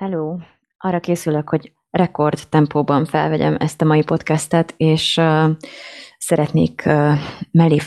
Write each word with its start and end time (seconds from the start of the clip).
Hello! 0.00 0.38
Arra 0.78 1.00
készülök, 1.00 1.48
hogy 1.48 1.72
rekord 1.90 2.38
tempóban 2.48 3.04
felvegyem 3.04 3.56
ezt 3.58 3.82
a 3.82 3.84
mai 3.84 4.02
podcastet, 4.02 4.74
és 4.76 5.16
uh, 5.16 5.50
szeretnék 6.18 6.82
uh, 6.86 7.12
mellé 7.50 7.78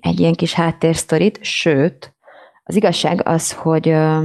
egy 0.00 0.20
ilyen 0.20 0.34
kis 0.34 0.52
háttérsztorit, 0.52 1.44
sőt, 1.44 2.16
az 2.62 2.76
igazság 2.76 3.26
az, 3.26 3.52
hogy 3.52 3.88
uh, 3.88 4.24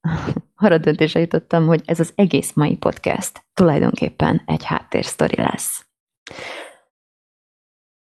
arra 0.64 0.78
döntésre 0.78 1.20
jutottam, 1.20 1.66
hogy 1.66 1.82
ez 1.84 2.00
az 2.00 2.12
egész 2.14 2.52
mai 2.54 2.76
podcast 2.76 3.44
tulajdonképpen 3.54 4.42
egy 4.46 4.64
háttérsztori 4.64 5.36
lesz. 5.36 5.86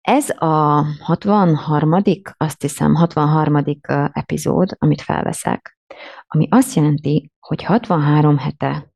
Ez 0.00 0.30
a 0.30 0.84
63. 1.00 2.02
azt 2.36 2.62
hiszem 2.62 2.95
63. 2.95 3.64
epizód, 4.12 4.77
amit 4.78 5.00
felveszek, 5.00 5.73
ami 6.27 6.48
azt 6.51 6.74
jelenti, 6.74 7.30
hogy 7.38 7.62
63 7.62 8.38
hete 8.38 8.92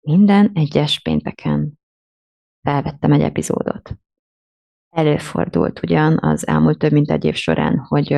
minden 0.00 0.50
egyes 0.54 1.00
pénteken 1.00 1.78
felvettem 2.62 3.12
egy 3.12 3.20
epizódot. 3.20 3.98
Előfordult 4.88 5.82
ugyan 5.82 6.18
az 6.20 6.46
elmúlt 6.46 6.78
több 6.78 6.92
mint 6.92 7.10
egy 7.10 7.24
év 7.24 7.34
során, 7.34 7.78
hogy 7.78 8.12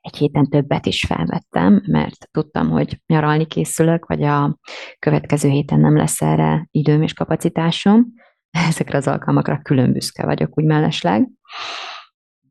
egy 0.00 0.16
héten 0.16 0.48
többet 0.48 0.86
is 0.86 1.04
felvettem, 1.06 1.82
mert 1.86 2.28
tudtam, 2.30 2.70
hogy 2.70 3.02
nyaralni 3.06 3.46
készülök, 3.46 4.06
vagy 4.06 4.22
a 4.22 4.58
következő 4.98 5.48
héten 5.48 5.80
nem 5.80 5.96
lesz 5.96 6.22
erre 6.22 6.66
időm 6.70 7.02
és 7.02 7.12
kapacitásom. 7.12 8.06
Ezekre 8.68 8.96
az 8.96 9.06
alkalmakra 9.06 9.62
külön 9.62 9.92
büszke 9.92 10.24
vagyok 10.24 10.58
úgy 10.58 10.64
mellesleg. 10.64 11.28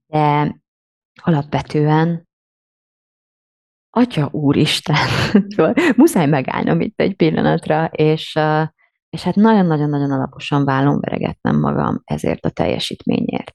De 0.05 0.55
alapvetően 1.21 2.28
Atya 3.99 4.29
úristen, 4.31 5.07
szóval 5.55 5.73
muszáj 5.95 6.25
megállnom 6.25 6.81
itt 6.81 6.99
egy 6.99 7.15
pillanatra, 7.15 7.85
és, 7.85 8.39
és 9.09 9.23
hát 9.23 9.35
nagyon-nagyon-nagyon 9.35 10.11
alaposan 10.11 10.65
vállon 10.65 10.99
veregetnem 10.99 11.59
magam 11.59 12.01
ezért 12.03 12.45
a 12.45 12.49
teljesítményért. 12.49 13.53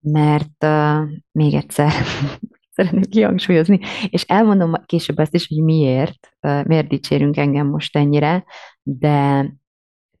Mert 0.00 0.64
uh, 0.64 1.08
még 1.32 1.54
egyszer 1.54 1.92
szeretnék 2.76 3.08
kihangsúlyozni, 3.08 3.80
és 4.08 4.22
elmondom 4.22 4.72
később 4.86 5.18
ezt 5.18 5.34
is, 5.34 5.48
hogy 5.48 5.62
miért, 5.62 6.36
uh, 6.40 6.64
miért 6.64 6.88
dicsérünk 6.88 7.36
engem 7.36 7.66
most 7.66 7.96
ennyire, 7.96 8.44
de 8.82 9.46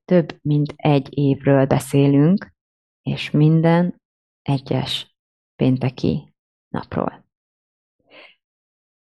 több 0.04 0.38
mint 0.42 0.72
egy 0.76 1.18
évről 1.18 1.66
beszélünk, 1.66 2.54
és 3.02 3.30
minden 3.30 4.02
egyes 4.42 5.16
pénteki 5.56 6.34
napról. 6.68 7.25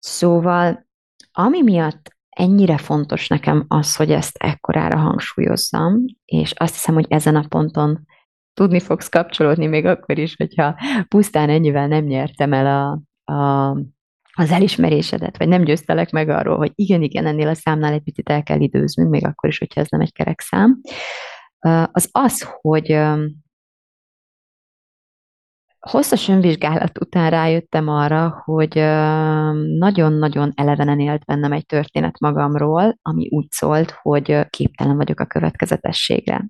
Szóval, 0.05 0.87
ami 1.31 1.61
miatt 1.61 2.15
ennyire 2.29 2.77
fontos 2.77 3.27
nekem 3.27 3.65
az, 3.67 3.95
hogy 3.95 4.11
ezt 4.11 4.37
ekkorára 4.37 4.97
hangsúlyozzam, 4.97 6.05
és 6.25 6.51
azt 6.51 6.73
hiszem, 6.73 6.93
hogy 6.93 7.05
ezen 7.09 7.35
a 7.35 7.47
ponton 7.47 8.05
tudni 8.53 8.79
fogsz 8.79 9.09
kapcsolódni 9.09 9.67
még 9.67 9.85
akkor 9.85 10.17
is, 10.17 10.35
hogyha 10.35 10.75
pusztán 11.07 11.49
ennyivel 11.49 11.87
nem 11.87 12.03
nyertem 12.03 12.53
el 12.53 12.65
a, 12.65 13.01
a, 13.33 13.69
az 14.33 14.51
elismerésedet, 14.51 15.37
vagy 15.37 15.47
nem 15.47 15.63
győztelek 15.63 16.11
meg 16.11 16.29
arról, 16.29 16.57
hogy 16.57 16.71
igen, 16.75 17.01
igen, 17.01 17.25
ennél 17.25 17.47
a 17.47 17.55
számnál 17.55 17.93
egy 17.93 18.03
picit 18.03 18.29
el 18.29 18.43
kell 18.43 18.59
időznünk, 18.59 19.09
még 19.09 19.25
akkor 19.25 19.49
is, 19.49 19.57
hogyha 19.57 19.81
ez 19.81 19.87
nem 19.89 20.01
egy 20.01 20.13
kerek 20.13 20.41
szám, 20.41 20.81
az 21.91 22.09
az, 22.11 22.47
hogy 22.61 22.91
Hosszas 25.89 26.27
önvizsgálat 26.27 26.99
után 26.99 27.29
rájöttem 27.29 27.87
arra, 27.87 28.41
hogy 28.45 28.75
nagyon-nagyon 29.77 30.51
elevenen 30.55 30.99
élt 30.99 31.25
bennem 31.25 31.51
egy 31.51 31.65
történet 31.65 32.19
magamról, 32.19 32.97
ami 33.01 33.27
úgy 33.29 33.51
szólt, 33.51 33.91
hogy 34.01 34.49
képtelen 34.49 34.95
vagyok 34.95 35.19
a 35.19 35.25
következetességre. 35.25 36.49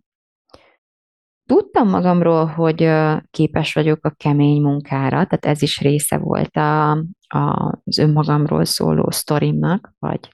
Tudtam 1.46 1.90
magamról, 1.90 2.46
hogy 2.46 2.90
képes 3.32 3.74
vagyok 3.74 4.06
a 4.06 4.10
kemény 4.18 4.62
munkára, 4.62 5.10
tehát 5.10 5.46
ez 5.46 5.62
is 5.62 5.82
része 5.82 6.18
volt 6.18 6.56
a, 6.56 6.92
a, 7.28 7.80
az 7.84 7.98
önmagamról 7.98 8.66
szóló 8.66 9.12
sztorimnak, 9.12 9.94
vagy 10.00 10.30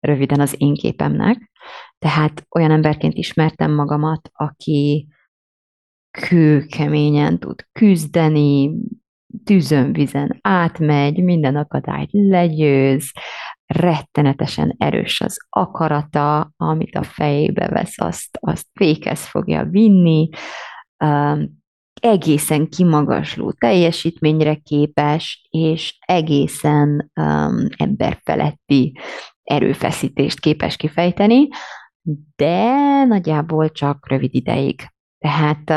röviden 0.00 0.40
az 0.40 0.54
én 0.58 0.74
képemnek. 0.74 1.50
Tehát 1.98 2.46
olyan 2.50 2.70
emberként 2.70 3.14
ismertem 3.14 3.74
magamat, 3.74 4.30
aki 4.32 5.08
kőkeményen 6.28 7.38
tud 7.38 7.66
küzdeni, 7.72 8.70
tűzön, 9.44 9.92
vizen 9.92 10.38
átmegy, 10.40 11.22
minden 11.22 11.56
akadályt 11.56 12.08
legyőz, 12.12 13.10
rettenetesen 13.66 14.74
erős 14.78 15.20
az 15.20 15.36
akarata, 15.48 16.52
amit 16.56 16.94
a 16.94 17.02
fejébe 17.02 17.68
vesz, 17.68 18.00
azt, 18.00 18.38
azt 18.40 18.66
véghez 18.72 19.26
fogja 19.26 19.64
vinni, 19.64 20.28
egészen 22.00 22.68
kimagasló 22.68 23.52
teljesítményre 23.52 24.54
képes, 24.54 25.48
és 25.50 25.98
egészen 26.00 27.10
um, 27.20 27.66
emberfeletti 27.76 28.98
erőfeszítést 29.42 30.40
képes 30.40 30.76
kifejteni, 30.76 31.48
de 32.36 33.04
nagyjából 33.04 33.70
csak 33.70 34.08
rövid 34.08 34.34
ideig 34.34 34.94
tehát 35.18 35.70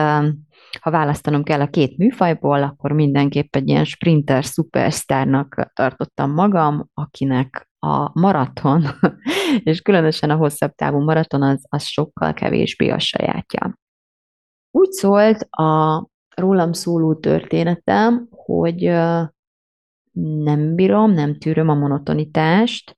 ha 0.80 0.92
választanom 0.92 1.44
kell 1.44 1.62
a 1.62 1.70
két 1.70 1.98
műfajból, 1.98 2.64
akkor 2.64 2.92
mindenképp 2.92 3.56
egy 3.56 3.68
ilyen 3.68 3.86
sprinter 3.86 4.46
szupersztárnak 4.46 5.72
tartottam 5.74 6.32
magam, 6.32 6.90
akinek 6.94 7.70
a 7.80 8.20
maraton, 8.20 8.84
és 9.64 9.82
különösen 9.82 10.30
a 10.30 10.36
hosszabb 10.36 10.72
távú 10.72 11.00
maraton 11.00 11.42
az, 11.42 11.66
az 11.70 11.84
sokkal 11.84 12.34
kevésbé 12.34 12.90
a 12.90 13.00
sajátja. 13.00 13.78
Úgy 14.72 14.92
szólt 14.92 15.42
a 15.50 16.06
rólam 16.36 16.74
szóló 16.74 17.16
történetem, 17.16 18.28
hogy 18.30 18.82
nem 20.44 20.76
bírom, 20.76 21.12
nem 21.12 21.38
tűröm 21.38 21.70
a 21.70 21.74
monotonitást, 21.74 22.98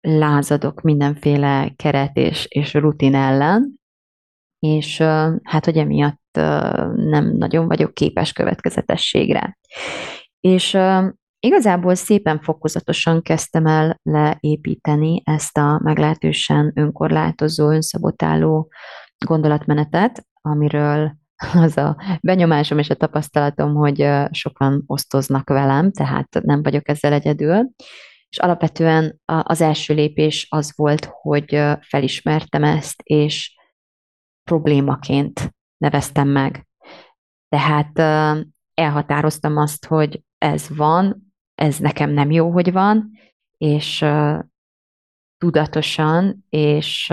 lázadok 0.00 0.80
mindenféle 0.80 1.72
keret 1.76 2.16
és, 2.16 2.46
és 2.48 2.74
rutin 2.74 3.14
ellen, 3.14 3.80
és 4.64 4.98
hát, 5.42 5.64
hogy 5.64 5.76
emiatt 5.76 6.30
nem 6.94 7.34
nagyon 7.36 7.66
vagyok 7.66 7.94
képes 7.94 8.32
következetességre. 8.32 9.58
És 10.40 10.78
igazából 11.38 11.94
szépen 11.94 12.40
fokozatosan 12.40 13.22
kezdtem 13.22 13.66
el 13.66 14.00
leépíteni 14.02 15.22
ezt 15.24 15.58
a 15.58 15.80
meglehetősen 15.82 16.72
önkorlátozó, 16.74 17.70
önszabotáló 17.70 18.70
gondolatmenetet, 19.26 20.26
amiről 20.40 21.16
az 21.54 21.76
a 21.76 21.96
benyomásom 22.20 22.78
és 22.78 22.90
a 22.90 22.94
tapasztalatom, 22.94 23.74
hogy 23.74 24.08
sokan 24.30 24.82
osztoznak 24.86 25.48
velem, 25.48 25.92
tehát 25.92 26.28
nem 26.42 26.62
vagyok 26.62 26.88
ezzel 26.88 27.12
egyedül. 27.12 27.70
És 28.28 28.38
alapvetően 28.38 29.20
az 29.24 29.60
első 29.60 29.94
lépés 29.94 30.46
az 30.50 30.72
volt, 30.76 31.08
hogy 31.12 31.62
felismertem 31.80 32.64
ezt, 32.64 33.02
és 33.02 33.54
problémaként 34.44 35.54
neveztem 35.76 36.28
meg. 36.28 36.66
Tehát 37.48 37.98
elhatároztam 38.74 39.56
azt, 39.56 39.86
hogy 39.86 40.22
ez 40.38 40.76
van, 40.76 41.34
ez 41.54 41.78
nekem 41.78 42.10
nem 42.10 42.30
jó, 42.30 42.50
hogy 42.50 42.72
van, 42.72 43.10
és 43.56 44.04
tudatosan, 45.38 46.44
és 46.48 47.10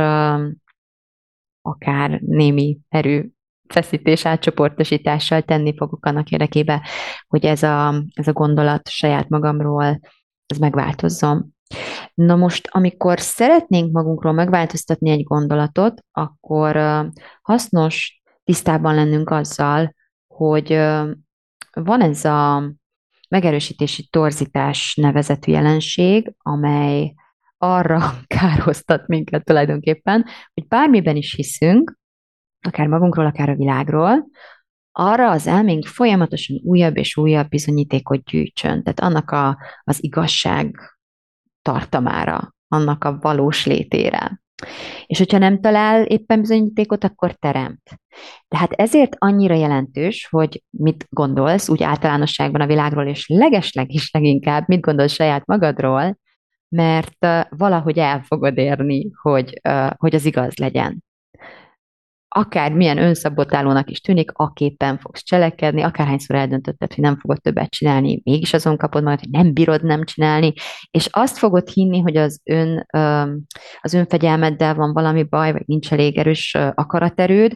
akár 1.62 2.20
némi 2.22 2.80
erő 2.90 3.32
feszítés 3.68 4.26
átcsoportosítással 4.26 5.42
tenni 5.42 5.76
fogok 5.78 6.06
annak 6.06 6.30
érdekében, 6.30 6.82
hogy 7.28 7.46
ez 7.46 7.64
a, 7.64 8.04
ez 8.14 8.28
a 8.28 8.34
gondolat 8.34 8.90
saját 8.90 9.30
magamról 9.30 10.00
ez 10.46 10.58
megváltozzon. 10.58 11.51
Na 12.14 12.36
most, 12.36 12.68
amikor 12.72 13.20
szeretnénk 13.20 13.92
magunkról 13.92 14.34
megváltoztatni 14.34 15.10
egy 15.10 15.24
gondolatot, 15.24 16.04
akkor 16.12 16.76
hasznos 17.42 18.22
tisztában 18.44 18.96
lennünk 18.96 19.30
azzal, 19.30 19.96
hogy 20.28 20.74
van 21.72 22.02
ez 22.02 22.26
a 22.26 22.72
megerősítési 23.30 24.08
torzítás 24.10 24.96
nevezetű 24.96 25.52
jelenség, 25.52 26.34
amely 26.38 27.14
arra 27.58 28.00
kárhoztat 28.38 29.08
minket 29.08 29.46
tulajdonképpen, 29.46 30.26
hogy 30.54 30.68
bármiben 30.68 31.16
is 31.16 31.36
hiszünk, 31.36 32.00
akár 32.68 32.88
magunkról, 32.88 33.26
akár 33.26 33.50
a 33.50 33.56
világról, 33.56 34.30
arra 34.92 35.30
az 35.30 35.48
elménk 35.48 35.86
folyamatosan 35.86 36.60
újabb 36.64 36.98
és 36.98 37.18
újabb 37.18 37.48
bizonyítékot 37.48 38.24
gyűjtsön. 38.24 38.84
Tehát 38.84 39.00
annak 39.00 39.32
a, 39.32 39.58
az 39.84 40.04
igazság 40.04 40.76
tartamára, 41.62 42.56
annak 42.68 43.04
a 43.04 43.18
valós 43.22 43.66
létére. 43.66 44.42
És 45.06 45.18
hogyha 45.18 45.38
nem 45.38 45.62
talál 45.62 46.04
éppen 46.04 46.40
bizonyítékot, 46.40 47.04
akkor 47.04 47.34
teremt. 47.34 48.00
Tehát 48.48 48.72
ezért 48.72 49.16
annyira 49.18 49.56
jelentős, 49.56 50.28
hogy 50.32 50.64
mit 50.70 51.08
gondolsz 51.10 51.70
úgy 51.70 51.84
általánosságban 51.84 52.62
a 52.62 52.68
világról, 52.68 53.08
és 53.08 53.28
legesleg 53.28 53.94
is 53.94 54.12
leginkább 54.12 54.68
mit 54.68 54.82
gondolsz 54.82 55.14
saját 55.14 55.46
magadról, 55.46 56.18
mert 56.70 57.28
valahogy 57.50 57.98
el 57.98 58.22
fogod 58.22 58.58
érni, 58.58 59.10
hogy, 59.22 59.62
hogy 59.98 60.16
az 60.16 60.26
igaz 60.26 60.58
legyen 60.58 61.04
akár 62.34 62.72
milyen 62.72 62.98
önszabotálónak 62.98 63.90
is 63.90 64.02
tűnik, 64.02 64.32
aképpen 64.34 64.98
fogsz 64.98 65.24
cselekedni, 65.24 65.82
akárhányszor 65.82 66.36
eldöntötted, 66.36 66.94
hogy 66.94 67.04
nem 67.04 67.18
fogod 67.18 67.42
többet 67.42 67.70
csinálni, 67.70 68.22
mégis 68.24 68.54
azon 68.54 68.78
kapod 68.78 69.04
magad, 69.04 69.20
hogy 69.20 69.30
nem 69.30 69.54
bírod 69.54 69.84
nem 69.84 70.04
csinálni, 70.04 70.54
és 70.92 71.08
azt 71.12 71.38
fogod 71.38 71.70
hinni, 71.70 72.00
hogy 72.00 72.18
az, 72.18 72.42
ön, 72.44 72.86
az 73.82 73.94
önfegyelmeddel 73.94 74.76
van 74.76 74.94
valami 74.94 75.24
baj, 75.24 75.52
vagy 75.52 75.64
nincs 75.66 75.92
elég 75.92 76.18
erős 76.18 76.58
akaraterőd, 76.74 77.56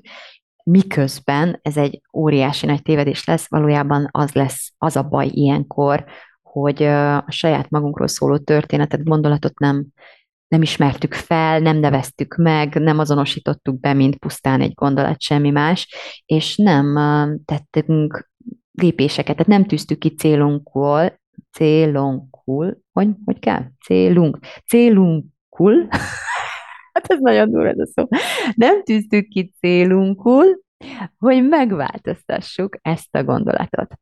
miközben 0.64 1.60
ez 1.62 1.78
egy 1.78 2.02
óriási 2.14 2.66
nagy 2.66 2.82
tévedés 2.82 3.26
lesz, 3.26 3.50
valójában 3.50 4.08
az 4.12 4.32
lesz 4.32 4.74
az 4.78 4.96
a 4.96 5.04
baj 5.04 5.28
ilyenkor, 5.32 6.06
hogy 6.42 6.84
a 6.84 7.26
saját 7.28 7.70
magunkról 7.70 8.08
szóló 8.08 8.38
történetet, 8.38 9.04
gondolatot 9.04 9.60
nem 9.60 9.86
nem 10.48 10.62
ismertük 10.62 11.14
fel, 11.14 11.60
nem 11.60 11.78
neveztük 11.78 12.36
meg, 12.36 12.76
nem 12.76 13.00
azonosítottuk 13.00 13.80
be, 13.80 13.94
mint 13.94 14.16
pusztán 14.16 14.62
egy 14.62 14.74
gondolat, 14.74 15.22
semmi 15.22 15.50
más, 15.50 15.96
és 16.26 16.56
nem 16.56 16.96
tettünk 17.46 18.30
lépéseket, 18.72 19.36
tehát 19.36 19.52
nem 19.52 19.66
tűztük 19.66 20.00
ki 20.00 20.10
célunkból, 20.10 21.20
célunkul, 21.52 22.78
hogy, 22.92 23.10
hogy 23.26 23.40
kell? 23.40 23.64
Célunk, 23.86 24.38
célunkul, 24.68 25.88
hát 26.94 27.06
ez 27.08 27.20
nagyon 27.20 27.52
durva 27.52 27.68
ez 27.68 27.80
a 27.80 27.86
szó, 27.86 28.08
nem 28.56 28.84
tűztük 28.84 29.28
ki 29.28 29.54
célunkul, 29.60 30.46
hogy 31.18 31.48
megváltoztassuk 31.48 32.78
ezt 32.82 33.16
a 33.16 33.24
gondolatot. 33.24 33.94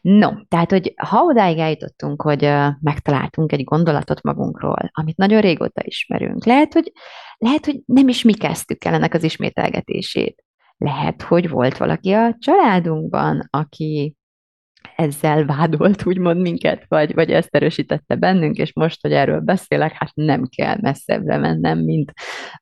No, 0.00 0.30
tehát, 0.48 0.70
hogy 0.70 0.94
ha 0.96 1.22
odáig 1.22 1.58
eljutottunk, 1.58 2.22
hogy 2.22 2.52
megtaláltunk 2.80 3.52
egy 3.52 3.64
gondolatot 3.64 4.22
magunkról, 4.22 4.90
amit 4.92 5.16
nagyon 5.16 5.40
régóta 5.40 5.82
ismerünk, 5.84 6.44
lehet, 6.44 6.72
hogy, 6.72 6.92
lehet, 7.36 7.64
hogy 7.64 7.80
nem 7.84 8.08
is 8.08 8.22
mi 8.22 8.34
kezdtük 8.34 8.84
el 8.84 8.94
ennek 8.94 9.14
az 9.14 9.22
ismételgetését. 9.22 10.44
Lehet, 10.78 11.22
hogy 11.22 11.48
volt 11.48 11.76
valaki 11.76 12.12
a 12.12 12.36
családunkban, 12.38 13.48
aki 13.50 14.16
ezzel 14.96 15.44
vádolt 15.44 16.06
úgymond 16.06 16.40
minket, 16.40 16.84
vagy, 16.88 17.14
vagy 17.14 17.30
ezt 17.30 17.54
erősítette 17.54 18.14
bennünk, 18.14 18.56
és 18.56 18.72
most, 18.74 19.02
hogy 19.02 19.12
erről 19.12 19.40
beszélek, 19.40 19.92
hát 19.92 20.10
nem 20.14 20.46
kell 20.56 20.76
messzebbre 20.80 21.36
mennem, 21.36 21.78
mint 21.78 22.12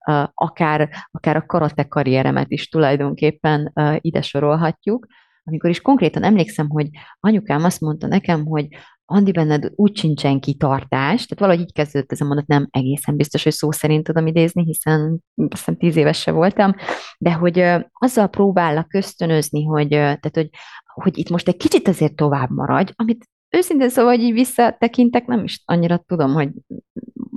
uh, 0.07 0.25
akár, 0.35 0.89
akár 1.11 1.37
a 1.37 1.47
karate 1.47 1.85
karrieremet 1.85 2.51
is 2.51 2.69
tulajdonképpen 2.69 3.73
uh, 3.75 3.97
ide 4.01 4.23
sorolhatjuk, 4.23 5.07
amikor 5.45 5.71
is 5.71 5.81
konkrétan 5.81 6.23
emlékszem, 6.23 6.69
hogy 6.69 6.89
anyukám 7.21 7.65
azt 7.65 7.81
mondta 7.81 8.07
nekem, 8.07 8.45
hogy 8.45 8.69
Andi, 9.07 9.33
benned 9.33 9.73
úgy 9.75 9.97
sincsen 9.97 10.41
kitartás, 10.41 11.27
tehát 11.27 11.39
valahogy 11.39 11.61
így 11.61 11.73
kezdődött 11.73 12.13
ez 12.13 12.21
a 12.21 12.25
mondat, 12.25 12.47
nem 12.47 12.67
egészen 12.71 13.17
biztos, 13.17 13.43
hogy 13.43 13.53
szó 13.53 13.73
szerint 13.73 14.05
tudom 14.05 14.27
idézni, 14.27 14.65
hiszen 14.65 15.25
aztán 15.49 15.77
tíz 15.77 15.97
éves 15.97 16.21
se 16.21 16.31
voltam, 16.31 16.75
de 17.19 17.33
hogy 17.33 17.65
azzal 17.93 18.27
próbálnak 18.29 18.95
ösztönözni, 18.95 19.65
hogy, 19.65 19.89
tehát, 19.89 20.31
hogy, 20.35 20.51
hogy 20.95 21.19
itt 21.19 21.29
most 21.29 21.49
egy 21.49 21.57
kicsit 21.57 21.89
azért 21.89 22.15
tovább 22.15 22.51
maradj, 22.51 22.93
amit 22.97 23.29
őszintén 23.55 23.89
szóval, 23.89 24.15
hogy 24.15 24.23
így 24.23 24.33
visszatekintek, 24.33 25.27
nem 25.27 25.45
is 25.45 25.63
annyira 25.65 26.05
tudom, 26.07 26.33
hogy 26.33 26.49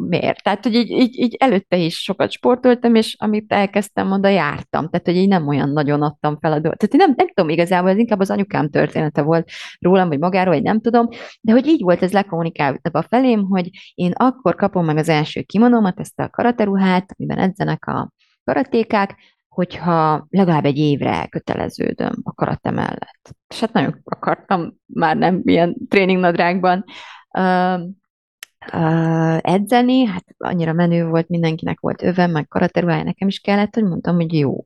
miért. 0.07 0.43
Tehát, 0.43 0.63
hogy 0.63 0.73
így, 0.73 0.89
így, 0.89 1.19
így 1.19 1.35
előtte 1.39 1.77
is 1.77 1.97
sokat 2.03 2.31
sportoltam, 2.31 2.95
és 2.95 3.15
amit 3.19 3.53
elkezdtem, 3.53 4.11
oda 4.11 4.27
jártam. 4.27 4.89
Tehát, 4.89 5.05
hogy 5.05 5.15
így 5.15 5.27
nem 5.27 5.47
olyan 5.47 5.69
nagyon 5.69 6.01
adtam 6.01 6.37
fel 6.39 6.51
a 6.51 6.59
dolgot. 6.59 6.77
Tehát 6.77 7.07
nem, 7.07 7.13
nem 7.17 7.33
tudom 7.33 7.49
igazából, 7.49 7.89
ez 7.89 7.97
inkább 7.97 8.19
az 8.19 8.29
anyukám 8.29 8.69
története 8.69 9.21
volt 9.21 9.49
rólam, 9.79 10.07
vagy 10.07 10.19
magáról, 10.19 10.53
vagy 10.53 10.63
nem 10.63 10.81
tudom, 10.81 11.07
de 11.41 11.51
hogy 11.51 11.67
így 11.67 11.81
volt 11.81 12.01
ez 12.01 12.11
lekommunikálva 12.11 13.01
felém, 13.09 13.43
hogy 13.43 13.69
én 13.93 14.11
akkor 14.11 14.55
kapom 14.55 14.85
meg 14.85 14.97
az 14.97 15.09
első 15.09 15.41
kimonómat, 15.41 15.99
ezt 15.99 16.19
a 16.19 16.29
karateruhát, 16.29 17.13
amiben 17.17 17.37
edzenek 17.37 17.87
a 17.87 18.11
karatékák, 18.43 19.15
hogyha 19.57 20.27
legalább 20.30 20.65
egy 20.65 20.77
évre 20.77 21.27
köteleződöm 21.30 22.13
a 22.24 22.33
karate 22.33 22.71
mellett. 22.71 23.36
És 23.48 23.59
hát 23.59 23.74
nagyon 23.74 24.01
akartam 24.04 24.74
már 24.86 25.18
nem 25.18 25.42
ilyen 25.44 25.75
tréningnadrágban 25.89 26.83
uh, 27.38 27.81
uh, 28.74 29.38
edzeni, 29.42 30.06
hát 30.06 30.25
annyira 30.38 30.74
menő 30.74 31.06
volt, 31.06 31.27
mindenkinek 31.27 31.80
volt 31.80 32.04
öve, 32.04 32.27
meg 32.27 32.48
karateruhája, 32.48 33.04
nekem 33.04 33.27
is 33.27 33.39
kellett, 33.39 33.74
hogy 33.74 33.83
mondtam, 33.83 34.15
hogy 34.15 34.33
jó. 34.33 34.65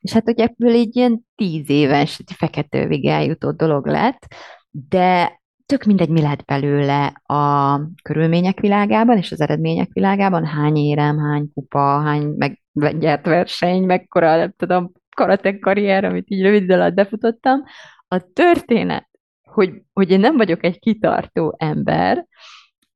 És 0.00 0.12
hát 0.12 0.24
hogy 0.24 0.40
ebből 0.40 0.72
egy 0.72 0.96
ilyen 0.96 1.26
tíz 1.34 1.70
éves, 1.70 2.20
fekete 2.36 2.82
övig 2.82 3.06
eljutott 3.06 3.56
dolog 3.56 3.86
lett, 3.86 4.26
de 4.70 5.40
tök 5.66 5.84
mindegy, 5.84 6.08
mi 6.08 6.20
lett 6.20 6.44
belőle 6.44 7.06
a 7.22 7.80
körülmények 8.02 8.60
világában 8.60 9.16
és 9.16 9.32
az 9.32 9.40
eredmények 9.40 9.88
világában, 9.92 10.44
hány 10.44 10.76
érem, 10.76 11.18
hány 11.18 11.52
kupa, 11.54 12.00
hány 12.00 12.34
meggyert 12.72 13.26
verseny, 13.26 13.82
mekkora, 13.82 14.36
nem 14.36 14.52
tudom, 14.56 14.92
karatek 15.16 15.58
karrier, 15.58 16.04
amit 16.04 16.30
így 16.30 16.42
rövid 16.42 16.70
alatt 16.70 16.94
befutottam. 16.94 17.62
A 18.08 18.32
történet, 18.32 19.08
hogy, 19.42 19.72
hogy 19.92 20.10
én 20.10 20.20
nem 20.20 20.36
vagyok 20.36 20.64
egy 20.64 20.78
kitartó 20.78 21.54
ember, 21.58 22.26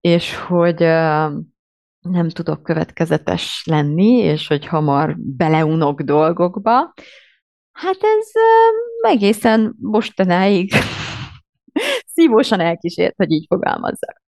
és 0.01 0.37
hogy 0.37 0.79
nem 2.01 2.29
tudok 2.29 2.63
következetes 2.63 3.63
lenni, 3.67 4.17
és 4.17 4.47
hogy 4.47 4.67
hamar 4.67 5.15
beleunok 5.19 6.01
dolgokba, 6.01 6.93
hát 7.73 7.99
ez 8.01 8.31
uh, 8.35 9.11
egészen 9.11 9.75
mostanáig 9.81 10.73
szívósan 12.15 12.61
elkísért, 12.61 13.17
hogy 13.17 13.31
így 13.31 13.45
fogalmazzak. 13.49 14.23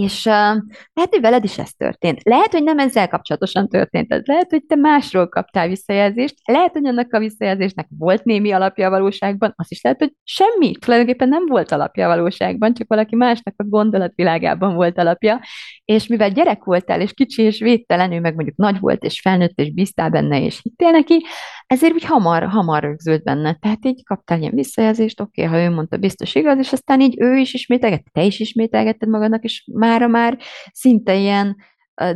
És 0.00 0.24
uh, 0.24 0.32
lehet, 0.92 1.10
hogy 1.10 1.20
veled 1.20 1.44
is 1.44 1.58
ez 1.58 1.72
történt. 1.72 2.20
Lehet, 2.22 2.52
hogy 2.52 2.62
nem 2.62 2.78
ezzel 2.78 3.08
kapcsolatosan 3.08 3.68
történt 3.68 4.12
ez. 4.12 4.22
Lehet, 4.24 4.50
hogy 4.50 4.64
te 4.66 4.74
másról 4.74 5.28
kaptál 5.28 5.68
visszajelzést. 5.68 6.34
Lehet, 6.44 6.72
hogy 6.72 6.86
annak 6.86 7.12
a 7.12 7.18
visszajelzésnek 7.18 7.88
volt 7.98 8.24
némi 8.24 8.52
alapja 8.52 8.86
a 8.86 8.90
valóságban. 8.90 9.52
Az 9.56 9.66
is 9.68 9.82
lehet, 9.82 9.98
hogy 9.98 10.12
semmi. 10.24 10.72
Tulajdonképpen 10.72 11.28
nem 11.28 11.46
volt 11.46 11.72
alapja 11.72 12.04
a 12.04 12.16
valóságban, 12.16 12.74
csak 12.74 12.88
valaki 12.88 13.16
másnak 13.16 13.54
a 13.56 13.64
gondolatvilágában 13.64 14.74
volt 14.74 14.98
alapja. 14.98 15.40
És 15.84 16.06
mivel 16.06 16.30
gyerek 16.30 16.64
voltál, 16.64 17.00
és 17.00 17.12
kicsi 17.12 17.42
és 17.42 17.60
védtelen, 17.60 18.12
ő 18.12 18.20
meg 18.20 18.34
mondjuk 18.34 18.56
nagy 18.56 18.80
volt, 18.80 19.04
és 19.04 19.20
felnőtt, 19.20 19.58
és 19.58 19.72
bíztál 19.72 20.10
benne, 20.10 20.42
és 20.42 20.60
hittél 20.62 20.90
neki, 20.90 21.24
ezért 21.66 21.92
úgy 21.92 22.04
hamar, 22.04 22.46
hamar 22.46 22.82
rögzült 22.82 23.24
benne. 23.24 23.54
Tehát 23.54 23.86
így 23.86 24.04
kaptál 24.04 24.40
ilyen 24.40 24.54
visszajelzést, 24.54 25.20
oké, 25.20 25.44
okay, 25.44 25.58
ha 25.58 25.64
ő 25.66 25.74
mondta, 25.74 25.96
biztos 25.96 26.34
igaz, 26.34 26.58
és 26.58 26.72
aztán 26.72 27.00
így 27.00 27.14
ő 27.20 27.36
is 27.36 27.54
ismételgette, 27.54 28.10
te 28.12 28.22
is 28.22 28.40
ismételgetted 28.40 29.08
magadnak, 29.08 29.44
és 29.44 29.64
mára 29.88 30.06
már 30.06 30.38
szinte 30.72 31.14
ilyen 31.14 31.56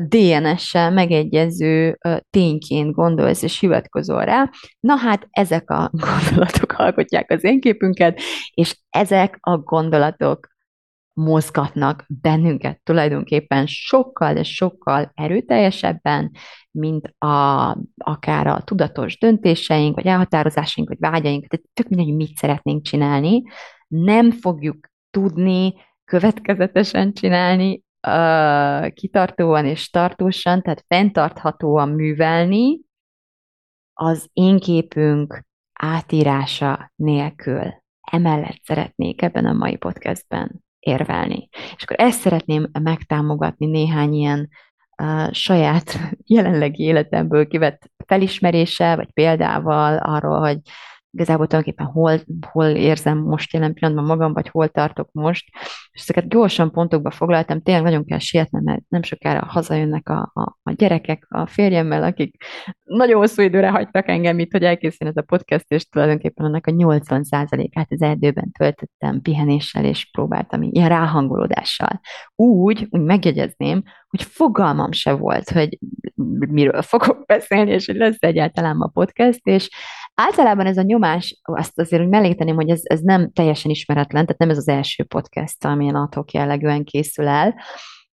DNS-sel 0.08 0.90
megegyező 0.90 1.98
tényként 2.30 2.92
gondolsz 2.92 3.42
és 3.42 3.58
hivatkozol 3.58 4.24
rá. 4.24 4.50
Na 4.80 4.96
hát 4.96 5.28
ezek 5.30 5.70
a 5.70 5.90
gondolatok 6.06 6.72
alkotják 6.72 7.30
az 7.30 7.44
én 7.44 7.60
képünket, 7.60 8.20
és 8.54 8.76
ezek 8.90 9.38
a 9.40 9.56
gondolatok 9.56 10.50
mozgatnak 11.14 12.04
bennünket 12.08 12.80
tulajdonképpen 12.82 13.66
sokkal, 13.66 14.32
de 14.32 14.42
sokkal 14.42 15.10
erőteljesebben, 15.14 16.30
mint 16.70 17.14
a, 17.18 17.70
akár 17.96 18.46
a 18.46 18.62
tudatos 18.64 19.18
döntéseink, 19.18 19.94
vagy 19.94 20.06
elhatározásaink, 20.06 20.88
vagy 20.88 20.98
vágyaink, 21.00 21.46
tehát 21.46 21.66
tök 21.72 21.88
mindegy, 21.88 22.06
hogy 22.06 22.16
mit 22.16 22.36
szeretnénk 22.36 22.82
csinálni, 22.82 23.42
nem 23.88 24.30
fogjuk 24.30 24.86
tudni 25.10 25.74
következetesen 26.12 27.12
csinálni, 27.12 27.82
uh, 28.06 28.92
kitartóan 28.92 29.66
és 29.66 29.90
tartósan, 29.90 30.62
tehát 30.62 30.84
fenntarthatóan 30.88 31.88
művelni 31.88 32.80
az 33.92 34.28
én 34.32 34.58
képünk 34.58 35.44
átírása 35.72 36.92
nélkül. 36.94 37.74
Emellett 38.10 38.60
szeretnék 38.62 39.22
ebben 39.22 39.46
a 39.46 39.52
mai 39.52 39.76
podcastben 39.76 40.64
érvelni. 40.78 41.48
És 41.76 41.82
akkor 41.82 41.96
ezt 41.98 42.20
szeretném 42.20 42.70
megtámogatni 42.80 43.66
néhány 43.66 44.12
ilyen 44.12 44.48
uh, 45.02 45.32
saját 45.32 45.98
jelenlegi 46.36 46.82
életemből 46.82 47.46
kivett 47.46 47.90
felismerése, 48.06 48.96
vagy 48.96 49.12
példával 49.12 49.96
arról, 49.96 50.40
hogy 50.40 50.58
igazából 51.12 51.46
tulajdonképpen 51.46 51.92
hol, 51.92 52.20
hol 52.50 52.66
érzem 52.66 53.18
most 53.18 53.52
jelen 53.52 53.74
pillanatban 53.74 54.06
magam, 54.06 54.32
vagy 54.32 54.48
hol 54.48 54.68
tartok 54.68 55.08
most, 55.12 55.48
és 55.92 56.00
ezeket 56.00 56.28
gyorsan 56.28 56.70
pontokba 56.70 57.10
foglaltam, 57.10 57.62
tényleg 57.62 57.82
nagyon 57.82 58.04
kell 58.04 58.18
sietnem, 58.18 58.62
mert 58.62 58.82
nem 58.88 59.02
sokára 59.02 59.46
hazajönnek 59.46 60.08
a, 60.08 60.30
a, 60.34 60.58
a 60.62 60.72
gyerekek 60.72 61.26
a 61.28 61.46
férjemmel, 61.46 62.02
akik 62.02 62.44
nagyon 62.82 63.18
hosszú 63.18 63.42
időre 63.42 63.70
hagytak 63.70 64.08
engem 64.08 64.38
itt, 64.38 64.52
hogy 64.52 64.64
elkészüljön 64.64 65.16
ez 65.16 65.22
a 65.22 65.26
podcast, 65.26 65.64
és 65.68 65.88
tulajdonképpen 65.88 66.46
annak 66.46 66.66
a 66.66 66.70
80%-át 66.70 67.92
az 67.92 68.02
erdőben 68.02 68.52
töltöttem 68.58 69.20
pihenéssel, 69.20 69.84
és 69.84 70.10
próbáltam 70.10 70.62
ilyen 70.62 70.88
ráhangolódással. 70.88 72.00
Úgy, 72.34 72.86
úgy 72.90 73.00
megjegyezném, 73.00 73.82
hogy 74.08 74.22
fogalmam 74.22 74.92
se 74.92 75.12
volt, 75.12 75.50
hogy 75.50 75.78
miről 76.48 76.82
fogok 76.82 77.26
beszélni, 77.26 77.70
és 77.70 77.86
hogy 77.86 77.96
lesz 77.96 78.16
egyáltalán 78.18 78.80
a 78.80 78.86
podcast, 78.86 79.40
és 79.42 79.68
általában 80.14 80.66
ez 80.66 80.76
a 80.76 80.82
nyomás, 80.82 81.40
azt 81.42 81.78
azért 81.78 82.02
úgy 82.02 82.08
mellékteném, 82.08 82.54
hogy 82.54 82.70
ez, 82.70 82.80
ez 82.82 83.00
nem 83.00 83.32
teljesen 83.32 83.70
ismeretlen, 83.70 84.24
tehát 84.24 84.40
nem 84.40 84.50
ez 84.50 84.56
az 84.56 84.68
első 84.68 85.04
podcast, 85.04 85.64
amilyen 85.64 85.94
adhok 85.94 86.32
jellegűen 86.32 86.84
készül 86.84 87.26
el. 87.26 87.54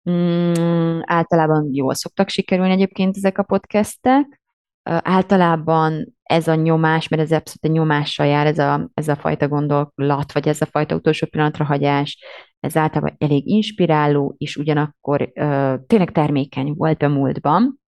Mm, 0.10 1.00
általában 1.02 1.70
jól 1.72 1.94
szoktak 1.94 2.30
sikerülni 2.30 2.72
egyébként 2.72 3.18
ezek 3.18 3.38
a 3.38 3.44
podcastek. 3.44 4.42
Általában 4.84 6.16
ez 6.24 6.48
a 6.48 6.56
nyomás, 6.56 7.08
mert 7.08 7.22
ez 7.22 7.32
abszolút 7.32 7.66
egy 7.66 7.72
nyomással 7.72 8.26
jár, 8.26 8.48
ez 8.48 8.60
a, 8.60 8.90
ez 8.94 9.08
a 9.08 9.16
fajta 9.16 9.48
gondolat, 9.48 10.32
vagy 10.34 10.48
ez 10.48 10.62
a 10.62 10.66
fajta 10.66 10.96
utolsó 10.96 11.28
pillanatra 11.28 11.66
hagyás, 11.66 12.18
ez 12.60 12.78
általában 12.78 13.16
elég 13.18 13.48
inspiráló, 13.48 14.36
és 14.38 14.56
ugyanakkor 14.56 15.22
uh, 15.22 15.74
tényleg 15.88 16.12
termékeny 16.12 16.74
volt 16.74 17.04
a 17.04 17.08
múltban. 17.08 17.80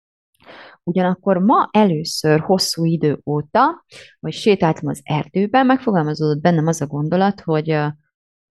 Ugyanakkor 0.83 1.37
ma 1.37 1.69
először 1.71 2.39
hosszú 2.39 2.85
idő 2.85 3.21
óta, 3.25 3.85
hogy 4.19 4.33
sétáltam 4.33 4.87
az 4.87 5.01
erdőben, 5.03 5.65
megfogalmazódott 5.65 6.41
bennem 6.41 6.67
az 6.67 6.81
a 6.81 6.87
gondolat, 6.87 7.41
hogy 7.41 7.79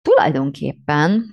tulajdonképpen 0.03 1.25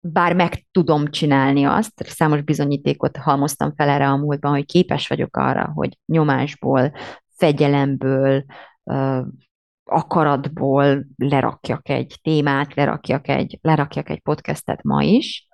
bár 0.00 0.34
meg 0.34 0.66
tudom 0.70 1.10
csinálni 1.10 1.64
azt, 1.64 2.04
számos 2.04 2.42
bizonyítékot 2.42 3.16
halmoztam 3.16 3.74
fel 3.74 3.88
erre 3.88 4.08
a 4.08 4.16
múltban, 4.16 4.50
hogy 4.50 4.64
képes 4.64 5.08
vagyok 5.08 5.36
arra, 5.36 5.72
hogy 5.74 5.98
nyomásból, 6.06 6.92
fegyelemből, 7.36 8.44
akaratból 9.84 11.06
lerakjak 11.16 11.88
egy 11.88 12.18
témát, 12.22 12.74
lerakjak 12.74 13.28
egy, 13.28 13.58
lerakjak 13.62 14.08
egy 14.08 14.20
podcastet 14.20 14.82
ma 14.82 15.02
is, 15.02 15.48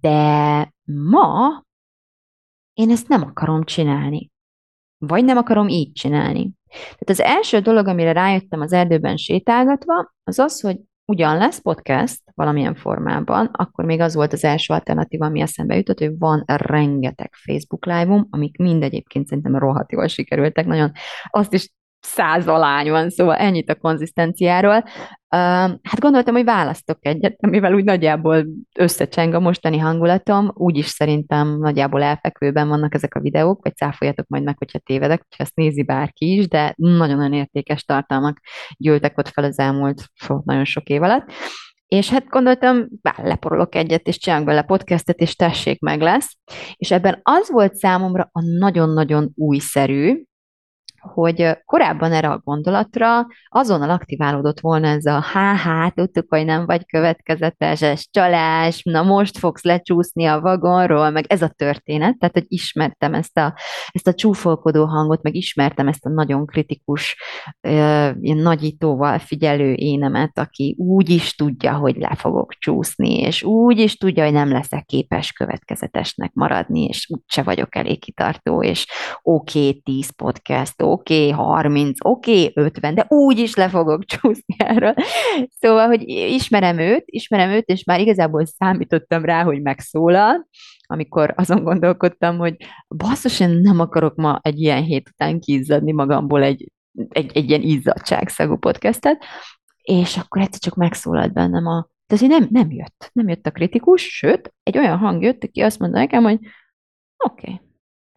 de 0.00 0.72
ma 0.84 1.64
én 2.78 2.90
ezt 2.90 3.08
nem 3.08 3.22
akarom 3.22 3.64
csinálni. 3.64 4.30
Vagy 4.98 5.24
nem 5.24 5.36
akarom 5.36 5.68
így 5.68 5.92
csinálni. 5.92 6.52
Tehát 6.68 7.08
az 7.08 7.20
első 7.20 7.60
dolog, 7.60 7.86
amire 7.86 8.12
rájöttem 8.12 8.60
az 8.60 8.72
erdőben 8.72 9.16
sétálgatva, 9.16 10.12
az 10.24 10.38
az, 10.38 10.60
hogy 10.60 10.76
ugyan 11.04 11.36
lesz 11.36 11.58
podcast 11.58 12.22
valamilyen 12.34 12.74
formában, 12.74 13.46
akkor 13.46 13.84
még 13.84 14.00
az 14.00 14.14
volt 14.14 14.32
az 14.32 14.44
első 14.44 14.74
alternatíva, 14.74 15.26
ami 15.26 15.40
eszembe 15.40 15.76
jutott, 15.76 15.98
hogy 15.98 16.18
van 16.18 16.42
rengeteg 16.46 17.30
Facebook 17.32 17.86
live-om, 17.86 18.26
amik 18.30 18.56
mind 18.56 18.82
egyébként 18.82 19.26
szerintem 19.26 19.56
rohadt 19.56 19.92
jól 19.92 20.06
sikerültek, 20.06 20.66
nagyon 20.66 20.92
azt 21.30 21.52
is 21.52 21.72
száz 22.00 22.48
alány 22.48 22.90
van, 22.90 23.10
szóval 23.10 23.34
ennyit 23.34 23.70
a 23.70 23.74
konzisztenciáról. 23.74 24.84
Hát 25.82 25.98
gondoltam, 25.98 26.34
hogy 26.34 26.44
választok 26.44 26.98
egyet, 27.00 27.36
amivel 27.40 27.74
úgy 27.74 27.84
nagyjából 27.84 28.46
összecseng 28.78 29.34
a 29.34 29.40
mostani 29.40 29.78
hangulatom, 29.78 30.50
úgyis 30.54 30.86
szerintem 30.86 31.58
nagyjából 31.58 32.02
elfekvőben 32.02 32.68
vannak 32.68 32.94
ezek 32.94 33.14
a 33.14 33.20
videók, 33.20 33.62
vagy 33.62 33.76
cáfoljatok 33.76 34.26
majd 34.26 34.42
meg, 34.42 34.58
hogyha 34.58 34.78
tévedek, 34.78 35.18
hogyha 35.28 35.44
ezt 35.44 35.56
nézi 35.56 35.82
bárki 35.82 36.36
is, 36.36 36.48
de 36.48 36.74
nagyon-nagyon 36.76 37.32
értékes 37.32 37.84
tartalmak 37.84 38.40
gyűltek 38.76 39.18
ott 39.18 39.28
fel 39.28 39.44
az 39.44 39.58
elmúlt 39.58 40.04
so, 40.14 40.40
nagyon 40.44 40.64
sok 40.64 40.88
év 40.88 41.02
alatt. 41.02 41.32
És 41.88 42.10
hát 42.10 42.28
gondoltam, 42.28 42.86
bár 43.02 43.18
leporolok 43.22 43.74
egyet, 43.74 44.06
és 44.06 44.18
csinálok 44.18 44.46
bele 44.46 44.62
podcastet, 44.62 45.18
és 45.18 45.36
tessék 45.36 45.80
meg 45.80 46.00
lesz. 46.00 46.36
És 46.76 46.90
ebben 46.90 47.20
az 47.22 47.50
volt 47.50 47.74
számomra 47.74 48.28
a 48.32 48.40
nagyon-nagyon 48.58 49.30
újszerű, 49.34 50.22
hogy 51.12 51.58
korábban 51.64 52.12
erre 52.12 52.28
a 52.28 52.40
gondolatra 52.44 53.26
azonnal 53.48 53.90
aktiválódott 53.90 54.60
volna 54.60 54.86
ez 54.86 55.04
a 55.04 55.20
há-há, 55.20 55.88
tudtuk, 55.88 56.26
hogy 56.28 56.44
nem 56.44 56.66
vagy 56.66 56.86
következetes, 56.86 57.82
ez 57.82 58.02
csalás, 58.10 58.82
na 58.82 59.02
most 59.02 59.38
fogsz 59.38 59.62
lecsúszni 59.62 60.24
a 60.24 60.40
vagonról, 60.40 61.10
meg 61.10 61.24
ez 61.28 61.42
a 61.42 61.48
történet, 61.48 62.18
tehát 62.18 62.34
hogy 62.34 62.46
ismertem 62.48 63.14
ezt 63.14 63.38
a, 63.38 63.54
ezt 63.90 64.06
a 64.06 64.14
csúfolkodó 64.14 64.84
hangot, 64.84 65.22
meg 65.22 65.34
ismertem 65.34 65.88
ezt 65.88 66.06
a 66.06 66.08
nagyon 66.08 66.46
kritikus, 66.46 67.16
ilyen 68.20 68.36
nagyítóval 68.36 69.18
figyelő 69.18 69.72
énemet, 69.72 70.38
aki 70.38 70.76
úgy 70.78 71.10
is 71.10 71.34
tudja, 71.34 71.74
hogy 71.74 71.96
le 71.96 72.14
fogok 72.14 72.52
csúszni, 72.52 73.20
és 73.20 73.42
úgy 73.42 73.78
is 73.78 73.96
tudja, 73.96 74.24
hogy 74.24 74.32
nem 74.32 74.52
leszek 74.52 74.84
képes 74.84 75.32
következetesnek 75.32 76.32
maradni, 76.32 76.84
és 76.84 77.10
úgyse 77.10 77.42
vagyok 77.42 77.76
elég 77.76 78.00
kitartó, 78.00 78.62
és 78.62 78.86
oké, 79.22 79.58
okay, 79.58 79.80
10 79.80 80.10
podcast, 80.10 80.82
oké, 80.82 80.97
okay, 80.98 81.30
30, 81.30 82.04
oké, 82.04 82.44
okay, 82.44 82.64
50, 82.64 82.94
de 82.94 83.06
úgy 83.08 83.38
is 83.38 83.54
le 83.54 83.68
fogok 83.68 84.04
csúszni 84.12 84.54
erről. 84.58 84.94
Szóval, 85.60 85.86
hogy 85.86 86.08
ismerem 86.08 86.78
őt, 86.78 87.02
ismerem 87.06 87.50
őt, 87.50 87.66
és 87.66 87.84
már 87.84 88.00
igazából 88.00 88.46
számítottam 88.46 89.24
rá, 89.24 89.42
hogy 89.42 89.62
megszólal, 89.62 90.48
amikor 90.86 91.32
azon 91.36 91.62
gondolkodtam, 91.62 92.38
hogy 92.38 92.56
basszus, 92.96 93.40
én 93.40 93.50
nem 93.50 93.80
akarok 93.80 94.14
ma 94.14 94.38
egy 94.42 94.60
ilyen 94.60 94.82
hét 94.82 95.08
után 95.08 95.40
kizzadni 95.40 95.92
magamból 95.92 96.42
egy, 96.42 96.72
egy, 97.08 97.30
egy 97.34 97.48
ilyen 97.48 97.62
izzadságszagú 97.62 98.56
podcastet, 98.56 99.24
és 99.82 100.16
akkor 100.16 100.42
egyszer 100.42 100.60
csak 100.60 100.74
megszólalt 100.74 101.32
bennem 101.32 101.66
a 101.66 101.88
de 102.08 102.14
azért 102.14 102.30
nem, 102.30 102.48
nem 102.50 102.70
jött. 102.70 103.10
Nem 103.12 103.28
jött 103.28 103.46
a 103.46 103.50
kritikus, 103.50 104.02
sőt, 104.02 104.54
egy 104.62 104.78
olyan 104.78 104.98
hang 104.98 105.22
jött, 105.22 105.44
aki 105.44 105.60
azt 105.60 105.78
mondta 105.78 105.98
nekem, 105.98 106.22
hogy 106.22 106.38
oké, 107.24 107.52
okay, 107.52 107.67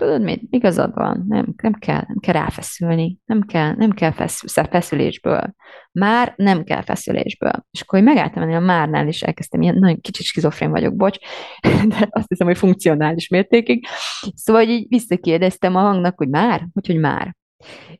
tudod 0.02 0.22
mit, 0.22 0.42
igazad 0.50 0.94
van, 0.94 1.26
nem, 1.28 1.54
nem, 1.62 1.74
kell, 1.74 2.04
nem 2.08 2.18
kell 2.20 2.34
ráfeszülni, 2.34 3.18
nem 3.26 3.42
kell, 3.42 3.74
nem 3.76 3.92
kell 3.92 4.12
feszül, 4.12 4.66
feszülésből. 4.70 5.56
Már 5.92 6.34
nem 6.36 6.64
kell 6.64 6.82
feszülésből. 6.82 7.66
És 7.72 7.82
akkor, 7.82 8.00
hogy 8.00 8.08
megálltam 8.08 8.44
ennél 8.44 8.56
a 8.56 8.60
márnál, 8.60 9.08
és 9.08 9.22
elkezdtem, 9.22 9.62
ilyen 9.62 9.76
nagyon 9.80 10.02
kicsit 10.02 10.26
skizofrén 10.26 10.70
vagyok, 10.70 10.96
bocs, 10.96 11.18
de 11.98 12.08
azt 12.10 12.28
hiszem, 12.28 12.48
hogy 12.48 12.58
funkcionális 12.58 13.28
mértékig. 13.28 13.86
Szóval, 14.36 14.62
így 14.62 14.86
visszakérdeztem 14.90 15.76
a 15.76 15.80
hangnak, 15.80 16.18
hogy 16.18 16.30
már, 16.30 16.68
hogy, 16.74 16.88
hogy 16.88 17.00
már. 17.00 17.36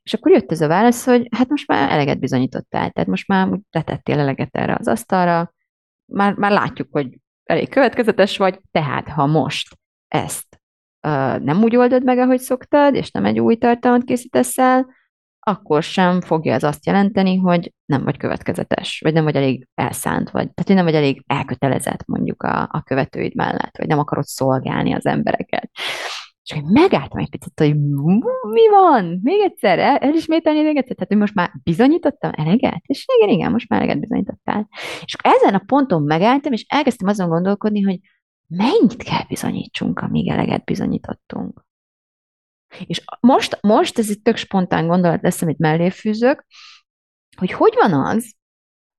És 0.04 0.14
akkor 0.14 0.32
jött 0.32 0.52
ez 0.52 0.62
a 0.62 0.68
válasz, 0.68 1.06
hogy 1.06 1.28
hát 1.36 1.50
most 1.50 1.68
már 1.68 1.92
eleget 1.92 2.20
bizonyítottál, 2.20 2.90
tehát 2.90 3.10
most 3.10 3.28
már 3.28 3.60
letettél 3.72 4.20
eleget 4.20 4.56
erre 4.56 4.76
az 4.80 4.88
asztalra, 4.88 5.54
már, 6.06 6.34
már 6.34 6.52
látjuk, 6.52 6.88
hogy 6.92 7.18
elég 7.44 7.70
következetes 7.70 8.38
vagy, 8.38 8.60
tehát 8.72 9.10
ha 9.10 9.26
most 9.26 9.78
ezt 10.08 10.61
nem 11.42 11.64
úgy 11.64 11.76
oldod 11.76 12.04
meg, 12.04 12.18
ahogy 12.18 12.40
szoktad, 12.40 12.96
és 12.96 13.12
nem 13.12 13.26
egy 13.26 13.40
új 13.40 13.56
tartalmat 13.56 14.04
készítesz 14.04 14.58
el, 14.58 14.86
akkor 15.44 15.84
sem 15.84 16.22
fogja 16.22 16.54
ez 16.54 16.64
azt 16.64 16.86
jelenteni, 16.86 17.38
hogy 17.38 17.74
nem 17.86 18.04
vagy 18.04 18.18
következetes, 18.18 19.00
vagy 19.04 19.14
nem 19.14 19.24
vagy 19.24 19.36
elég 19.36 19.68
elszánt, 19.74 20.30
vagy 20.30 20.44
tehát, 20.44 20.66
hogy 20.66 20.76
nem 20.76 20.86
vagy 20.86 20.96
elég 20.96 21.24
elkötelezett 21.28 22.06
mondjuk 22.06 22.44
a, 22.44 22.62
a 22.72 22.82
követőid 22.86 23.36
mellett, 23.36 23.78
vagy 23.78 23.88
nem 23.88 24.00
akarod 24.00 24.26
szolgálni 24.26 24.94
az 24.94 25.06
embereket. 25.06 25.70
És 26.44 26.54
hogy 26.54 26.64
megálltam 26.64 27.20
egy 27.20 27.30
picit, 27.30 27.60
hogy 27.60 27.76
mi 28.52 28.70
van? 28.70 29.20
Még 29.22 29.42
egyszer, 29.42 29.80
el, 29.80 29.98
elismételni 29.98 30.62
még 30.62 30.78
egyszer? 30.78 30.96
Tehát, 30.96 31.12
hogy 31.12 31.18
most 31.18 31.36
már 31.36 31.52
bizonyítottam 31.64 32.32
eleget? 32.36 32.82
És 32.86 33.06
igen, 33.18 33.36
igen, 33.36 33.52
most 33.52 33.70
már 33.70 33.82
eleget 33.82 34.00
bizonyítottál. 34.00 34.68
És 35.06 35.16
ezen 35.24 35.54
a 35.54 35.64
ponton 35.66 36.04
megálltam, 36.04 36.52
és 36.52 36.66
elkezdtem 36.68 37.08
azon 37.08 37.30
gondolkodni, 37.30 37.82
hogy 37.82 38.00
mennyit 38.56 39.04
kell 39.04 39.24
bizonyítsunk, 39.28 40.00
amíg 40.00 40.30
eleget 40.30 40.64
bizonyítottunk. 40.64 41.66
És 42.86 43.04
most, 43.20 43.58
most 43.62 44.00
ez 44.00 44.10
egy 44.10 44.22
tök 44.22 44.36
spontán 44.36 44.88
gondolat 44.88 45.22
lesz, 45.22 45.42
amit 45.42 45.58
mellé 45.58 45.90
fűzök, 45.90 46.46
hogy 47.38 47.52
hogy 47.52 47.74
van 47.76 47.94
az, 47.94 48.34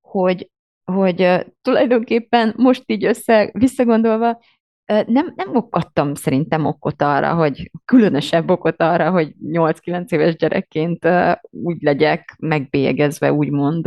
hogy, 0.00 0.50
hogy 0.84 1.46
tulajdonképpen 1.62 2.54
most 2.56 2.82
így 2.86 3.04
össze, 3.04 3.50
visszagondolva, 3.52 4.40
nem, 4.86 5.32
nem 5.36 5.56
okadtam 5.56 6.14
szerintem 6.14 6.66
okot 6.66 7.02
arra, 7.02 7.34
hogy 7.34 7.70
különösebb 7.84 8.50
okot 8.50 8.80
arra, 8.80 9.10
hogy 9.10 9.34
8-9 9.42 10.12
éves 10.12 10.36
gyerekként 10.36 11.08
úgy 11.50 11.82
legyek 11.82 12.34
megbélyegezve, 12.38 13.32
úgymond 13.32 13.86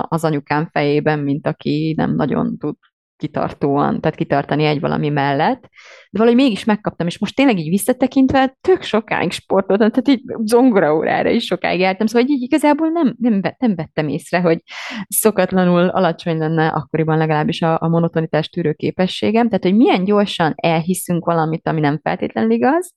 az 0.00 0.24
anyukám 0.24 0.68
fejében, 0.72 1.18
mint 1.18 1.46
aki 1.46 1.94
nem 1.96 2.14
nagyon 2.14 2.58
tud 2.58 2.76
kitartóan, 3.16 4.00
tehát 4.00 4.16
kitartani 4.16 4.64
egy 4.64 4.80
valami 4.80 5.08
mellett, 5.08 5.60
de 6.10 6.18
valahogy 6.18 6.38
mégis 6.38 6.64
megkaptam, 6.64 7.06
és 7.06 7.18
most 7.18 7.36
tényleg 7.36 7.58
így 7.58 7.68
visszatekintve 7.68 8.56
tök 8.60 8.82
sokáig 8.82 9.30
sportoltam, 9.30 9.90
tehát 9.90 10.08
így 10.08 10.22
zongoraórára 10.44 11.30
is 11.30 11.44
sokáig 11.44 11.80
jártam, 11.80 12.06
szóval 12.06 12.28
így 12.28 12.42
igazából 12.42 12.88
nem, 12.88 13.14
nem, 13.18 13.40
nem 13.58 13.74
vettem 13.74 14.08
észre, 14.08 14.40
hogy 14.40 14.58
szokatlanul 15.08 15.88
alacsony 15.88 16.38
lenne 16.38 16.66
akkoriban 16.66 17.18
legalábbis 17.18 17.62
a, 17.62 17.78
a 17.80 17.88
monotonitás 17.88 18.48
tűrő 18.48 18.72
képességem, 18.72 19.46
tehát 19.46 19.64
hogy 19.64 19.76
milyen 19.76 20.04
gyorsan 20.04 20.52
elhiszünk 20.56 21.24
valamit, 21.24 21.68
ami 21.68 21.80
nem 21.80 21.98
feltétlenül 22.02 22.50
igaz, 22.50 22.94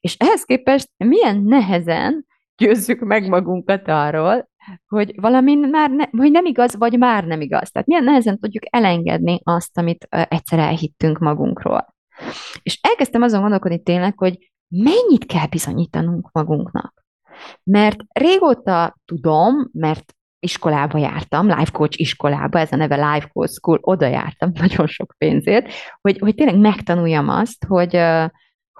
és 0.00 0.16
ehhez 0.18 0.42
képest 0.42 0.88
milyen 0.96 1.42
nehezen 1.42 2.26
győzzük 2.56 3.00
meg 3.00 3.28
magunkat 3.28 3.88
arról, 3.88 4.48
hogy 4.86 5.20
valami 5.20 5.54
már 5.54 5.90
ne, 5.90 6.04
vagy 6.10 6.30
nem 6.30 6.44
igaz, 6.44 6.76
vagy 6.76 6.98
már 6.98 7.24
nem 7.24 7.40
igaz. 7.40 7.70
Tehát 7.70 7.88
milyen 7.88 8.04
nehezen 8.04 8.38
tudjuk 8.38 8.62
elengedni 8.70 9.40
azt, 9.44 9.78
amit 9.78 10.06
egyszer 10.08 10.58
elhittünk 10.58 11.18
magunkról. 11.18 11.94
És 12.62 12.78
elkezdtem 12.82 13.22
azon 13.22 13.40
gondolkodni 13.40 13.82
tényleg, 13.82 14.18
hogy 14.18 14.52
mennyit 14.68 15.26
kell 15.26 15.46
bizonyítanunk 15.46 16.30
magunknak. 16.32 17.04
Mert 17.62 17.96
régóta 18.12 18.96
tudom, 19.04 19.68
mert 19.72 20.14
iskolába 20.38 20.98
jártam, 20.98 21.46
life 21.46 21.70
coach 21.70 22.00
iskolába, 22.00 22.58
ez 22.58 22.72
a 22.72 22.76
neve 22.76 23.12
Life 23.12 23.30
Coach 23.32 23.52
School, 23.52 23.78
oda 23.80 24.06
jártam 24.06 24.50
nagyon 24.62 24.86
sok 24.86 25.14
pénzért, 25.18 25.72
hogy, 26.00 26.18
hogy 26.18 26.34
tényleg 26.34 26.58
megtanuljam 26.58 27.28
azt, 27.28 27.64
hogy, 27.64 27.96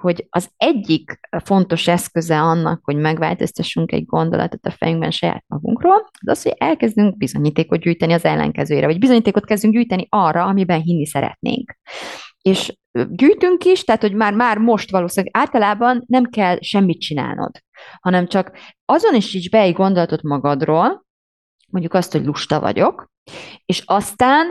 hogy 0.01 0.27
az 0.31 0.51
egyik 0.57 1.21
fontos 1.45 1.89
eszköze 1.89 2.41
annak, 2.41 2.81
hogy 2.85 2.97
megváltoztassunk 2.97 3.93
egy 3.93 4.05
gondolatot 4.05 4.67
a 4.67 4.71
fejünkben 4.71 5.11
saját 5.11 5.45
magunkról, 5.47 6.11
az 6.21 6.29
az, 6.29 6.43
hogy 6.43 6.55
elkezdünk 6.59 7.17
bizonyítékot 7.17 7.81
gyűjteni 7.81 8.13
az 8.13 8.25
ellenkezőjére, 8.25 8.87
vagy 8.87 8.99
bizonyítékot 8.99 9.45
kezdünk 9.45 9.75
gyűjteni 9.75 10.07
arra, 10.09 10.45
amiben 10.45 10.81
hinni 10.81 11.07
szeretnénk. 11.07 11.77
És 12.43 12.77
gyűjtünk 13.09 13.65
is, 13.65 13.85
tehát 13.85 14.01
hogy 14.01 14.15
már, 14.15 14.35
már 14.35 14.59
most 14.59 14.91
valószínűleg 14.91 15.37
általában 15.37 16.05
nem 16.07 16.25
kell 16.25 16.59
semmit 16.61 17.01
csinálnod, 17.01 17.51
hanem 18.01 18.27
csak 18.27 18.59
azon 18.85 19.15
is 19.15 19.35
is 19.35 19.51
be 19.51 19.59
egy 19.59 19.75
gondolatot 19.75 20.23
magadról, 20.23 21.07
mondjuk 21.71 21.95
azt, 21.95 22.13
hogy 22.13 22.25
lusta 22.25 22.61
vagyok, 22.61 23.11
és 23.65 23.83
aztán 23.85 24.47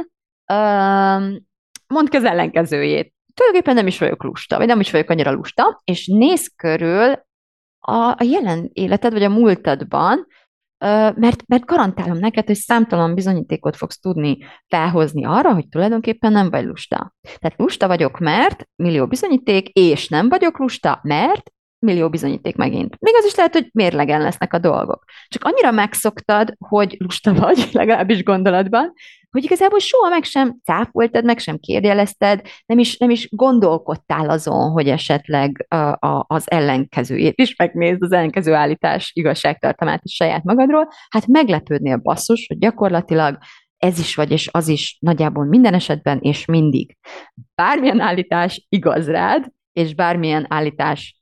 uh, 0.54 1.40
mondd 1.88 2.10
ki 2.10 2.18
az 2.18 2.24
ellenkezőjét. 2.24 3.15
Tulajdonképpen 3.36 3.76
nem 3.76 3.88
is 3.88 4.00
vagyok 4.00 4.24
lusta, 4.24 4.58
vagy 4.58 4.68
nem 4.68 4.80
is 4.80 4.92
vagyok 4.92 5.10
annyira 5.10 5.32
lusta, 5.32 5.82
és 5.84 6.08
néz 6.08 6.52
körül 6.56 7.14
a, 7.80 7.94
a 7.94 8.24
jelen 8.24 8.70
életed, 8.74 9.12
vagy 9.14 9.24
a 9.24 9.30
múltadban, 9.30 10.28
mert, 11.16 11.48
mert 11.48 11.66
garantálom 11.66 12.18
neked, 12.18 12.46
hogy 12.46 12.56
számtalan 12.56 13.16
bizonyítékot 13.16 13.76
fogsz 13.76 14.00
tudni 14.00 14.38
felhozni 14.68 15.26
arra, 15.26 15.54
hogy 15.54 15.68
tulajdonképpen 15.68 16.32
nem 16.32 16.50
vagy 16.50 16.66
lusta. 16.66 17.16
Tehát 17.22 17.60
lusta 17.60 17.88
vagyok, 17.88 18.20
mert 18.20 18.68
millió 18.76 19.08
bizonyíték, 19.08 19.70
és 19.70 20.08
nem 20.08 20.30
vagyok 20.30 20.58
lusta, 20.58 21.00
mert 21.04 21.52
millió 21.86 22.10
bizonyíték 22.10 22.56
megint. 22.56 22.96
Még 23.00 23.14
az 23.18 23.26
is 23.26 23.36
lehet, 23.36 23.54
hogy 23.54 23.70
mérlegen 23.74 24.22
lesznek 24.22 24.54
a 24.54 24.60
dolgok. 24.60 25.04
Csak 25.28 25.44
annyira 25.44 25.72
megszoktad, 25.72 26.54
hogy 26.58 26.96
lusta 27.00 27.34
vagy, 27.34 27.70
legalábbis 27.72 28.24
gondolatban, 28.24 28.94
hogy 29.32 29.44
igazából 29.44 29.80
soha 29.80 30.10
meg 30.10 30.24
sem 30.24 30.60
cáfoltad, 30.64 31.26
meg 31.26 31.40
sem 31.40 31.58
kérdelezted, 31.58 32.42
nem 32.66 32.80
is, 32.80 32.98
nem 32.98 33.10
is 33.10 33.30
gondolkodtál 33.32 34.30
azon, 34.30 34.72
hogy 34.72 34.90
esetleg 34.90 35.66
a, 35.70 35.76
a, 35.76 36.26
az 36.28 36.52
ellenkezőjét 36.52 37.42
is 37.42 37.56
megnézd, 37.56 38.04
az 38.04 38.12
ellenkező 38.12 38.54
állítás 38.54 39.12
igazságtartalmát 39.14 40.04
is 40.04 40.14
saját 40.14 40.44
magadról, 40.44 40.88
hát 41.10 41.28
meglepődnél 41.28 41.98
basszus, 41.98 42.48
hogy 42.48 42.58
gyakorlatilag 42.58 43.38
ez 43.78 44.00
is 44.00 44.16
vagy, 44.16 44.32
és 44.32 44.50
az 44.52 44.68
is 44.68 44.98
nagyjából 45.00 45.46
minden 45.46 45.74
esetben, 45.74 46.20
és 46.20 46.46
mindig. 46.46 46.98
Bármilyen 47.56 48.00
állítás 48.00 48.66
igaz 48.70 49.08
rád, 49.08 49.52
és 49.74 49.96
bármilyen 49.96 50.46
állítás 50.50 51.16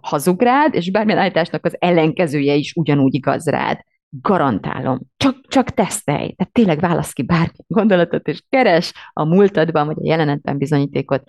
hazug 0.00 0.42
rád, 0.42 0.74
és 0.74 0.90
bármilyen 0.90 1.20
állításnak 1.20 1.64
az 1.64 1.76
ellenkezője 1.78 2.54
is 2.54 2.72
ugyanúgy 2.74 3.14
igaz 3.14 3.46
rád. 3.46 3.80
Garantálom. 4.08 5.00
Csak, 5.16 5.36
csak 5.48 5.70
tesztelj. 5.70 6.32
Tehát 6.32 6.52
tényleg 6.52 6.80
válasz 6.80 7.12
ki 7.12 7.22
bármi 7.22 7.56
gondolatot, 7.66 8.28
és 8.28 8.42
keres 8.48 8.92
a 9.12 9.24
múltadban, 9.24 9.86
vagy 9.86 9.96
a 9.98 10.06
jelenetben 10.06 10.58
bizonyítékot 10.58 11.22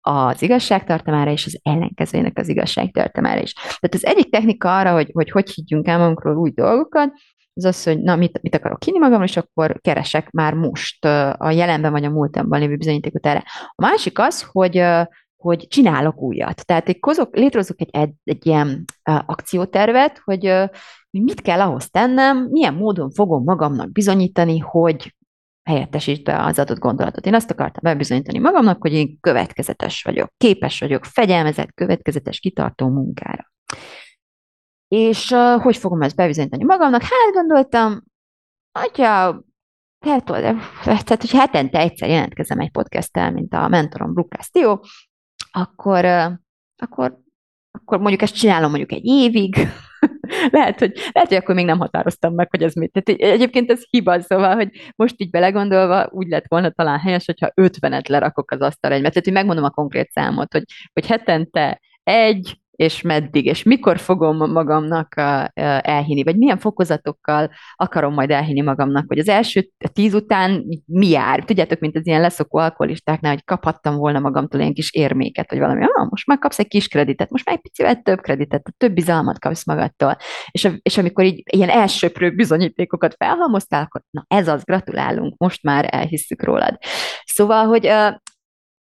az 0.00 0.42
igazságtartamára 0.42 1.30
és 1.30 1.46
az 1.46 1.60
ellenkezőjének 1.62 2.38
az 2.38 2.48
igazságtartamára 2.48 3.40
is. 3.40 3.52
Tehát 3.52 3.94
az 3.94 4.06
egyik 4.06 4.30
technika 4.30 4.78
arra, 4.78 4.92
hogy 4.92 5.10
hogy, 5.12 5.30
hogy 5.30 5.50
higgyünk 5.50 5.88
el 5.88 5.98
magunkról 5.98 6.36
új 6.36 6.50
dolgokat, 6.50 7.12
az 7.54 7.64
az, 7.64 7.84
hogy 7.84 7.98
na, 7.98 8.16
mit, 8.16 8.42
mit 8.42 8.54
akarok 8.54 8.78
kínni 8.78 8.98
magam, 8.98 9.22
és 9.22 9.36
akkor 9.36 9.80
keresek 9.80 10.30
már 10.30 10.54
most 10.54 11.04
a 11.38 11.50
jelenben 11.50 11.92
vagy 11.92 12.04
a 12.04 12.10
múltamban 12.10 12.60
lévő 12.60 12.76
bizonyítékot 12.76 13.26
erre. 13.26 13.44
A 13.74 13.86
másik 13.86 14.18
az, 14.18 14.42
hogy 14.52 14.84
hogy 15.42 15.66
csinálok 15.68 16.20
újat. 16.20 16.66
Tehát 16.66 16.88
egy 16.88 16.98
kozok, 16.98 17.36
létrehozok 17.36 17.80
egy, 17.80 17.90
egy, 17.90 18.12
egy 18.24 18.46
ilyen 18.46 18.84
akciótervet, 19.26 20.20
hogy, 20.24 20.46
hogy 21.10 21.22
mit 21.22 21.40
kell 21.40 21.60
ahhoz 21.60 21.90
tennem, 21.90 22.36
milyen 22.50 22.74
módon 22.74 23.10
fogom 23.10 23.44
magamnak 23.44 23.92
bizonyítani, 23.92 24.58
hogy 24.58 25.16
helyettesítsd 25.68 26.22
be 26.22 26.44
az 26.44 26.58
adott 26.58 26.78
gondolatot. 26.78 27.26
Én 27.26 27.34
azt 27.34 27.50
akartam 27.50 27.82
bebizonyítani 27.82 28.38
magamnak, 28.38 28.80
hogy 28.80 28.92
én 28.92 29.18
következetes 29.20 30.02
vagyok, 30.02 30.30
képes 30.36 30.80
vagyok, 30.80 31.04
fegyelmezett, 31.04 31.74
következetes, 31.74 32.40
kitartó 32.40 32.88
munkára. 32.88 33.52
És 34.88 35.30
uh, 35.30 35.62
hogy 35.62 35.76
fogom 35.76 36.02
ezt 36.02 36.16
bebizonyítani 36.16 36.64
magamnak? 36.64 37.02
Hát 37.02 37.32
gondoltam, 37.32 38.02
hogyha 38.78 39.42
hát, 40.00 40.24
tehát, 40.24 41.20
hogy 41.20 41.30
hetente 41.30 41.78
egyszer 41.78 42.08
jelentkezem 42.08 42.58
egy 42.58 42.70
podcasttel, 42.70 43.32
mint 43.32 43.54
a 43.54 43.68
mentorom 43.68 44.12
Brooke 44.12 44.36
Castillo, 44.36 44.80
akkor, 45.50 46.04
akkor, 46.76 47.18
akkor 47.70 47.98
mondjuk 47.98 48.22
ezt 48.22 48.34
csinálom 48.34 48.70
mondjuk 48.70 48.92
egy 48.92 49.04
évig, 49.04 49.56
lehet, 50.50 50.78
hogy, 50.78 50.92
lehet, 51.12 51.28
hogy 51.28 51.36
akkor 51.36 51.54
még 51.54 51.64
nem 51.64 51.78
határoztam 51.78 52.34
meg, 52.34 52.50
hogy 52.50 52.62
ez 52.62 52.74
mit. 52.74 52.92
Tehát 52.92 53.20
egyébként 53.32 53.70
ez 53.70 53.82
hiba, 53.90 54.20
szóval, 54.20 54.54
hogy 54.54 54.92
most 54.96 55.14
így 55.16 55.30
belegondolva 55.30 56.08
úgy 56.10 56.28
lett 56.28 56.44
volna 56.48 56.70
talán 56.70 56.98
helyes, 56.98 57.24
hogyha 57.24 57.52
50-et 57.54 58.08
lerakok 58.08 58.50
az 58.50 58.60
asztalra 58.60 58.96
egybe. 58.96 59.08
Tehát, 59.08 59.24
hogy 59.24 59.32
megmondom 59.32 59.64
a 59.64 59.70
konkrét 59.70 60.10
számot, 60.10 60.52
hogy, 60.52 60.64
hogy 60.92 61.06
hetente 61.06 61.80
egy, 62.02 62.60
és 62.78 63.02
meddig, 63.02 63.44
és 63.44 63.62
mikor 63.62 63.98
fogom 63.98 64.36
magamnak 64.36 65.14
elhinni, 65.80 66.22
vagy 66.22 66.36
milyen 66.36 66.58
fokozatokkal 66.58 67.50
akarom 67.74 68.14
majd 68.14 68.30
elhinni 68.30 68.60
magamnak, 68.60 69.04
hogy 69.08 69.18
az 69.18 69.28
első 69.28 69.68
tíz 69.92 70.14
után 70.14 70.64
mi 70.86 71.08
jár. 71.08 71.44
Tudjátok, 71.44 71.78
mint 71.78 71.96
az 71.96 72.06
ilyen 72.06 72.20
leszokó 72.20 72.58
alkoholistáknál, 72.58 73.32
hogy 73.32 73.44
kaphattam 73.44 73.96
volna 73.96 74.18
magamtól 74.18 74.60
ilyen 74.60 74.74
kis 74.74 74.92
érméket, 74.92 75.50
vagy 75.50 75.58
valami, 75.58 75.82
ah, 75.82 76.08
most 76.10 76.26
már 76.26 76.38
kapsz 76.38 76.58
egy 76.58 76.68
kis 76.68 76.88
kreditet, 76.88 77.30
most 77.30 77.46
már 77.46 77.54
egy 77.54 77.62
picivel 77.62 78.02
több 78.02 78.20
kreditet, 78.20 78.74
több 78.76 78.92
bizalmat 78.92 79.38
kapsz 79.38 79.66
magadtól. 79.66 80.16
És, 80.50 80.68
és 80.82 80.98
amikor 80.98 81.24
így 81.24 81.42
ilyen 81.52 81.68
elsőprő 81.70 82.30
bizonyítékokat 82.30 83.14
felhalmoztál, 83.18 83.82
akkor 83.82 84.02
na 84.10 84.24
ez 84.28 84.48
az, 84.48 84.64
gratulálunk, 84.64 85.36
most 85.36 85.62
már 85.62 85.88
elhisszük 85.90 86.42
rólad. 86.42 86.78
Szóval, 87.24 87.66
hogy 87.66 87.90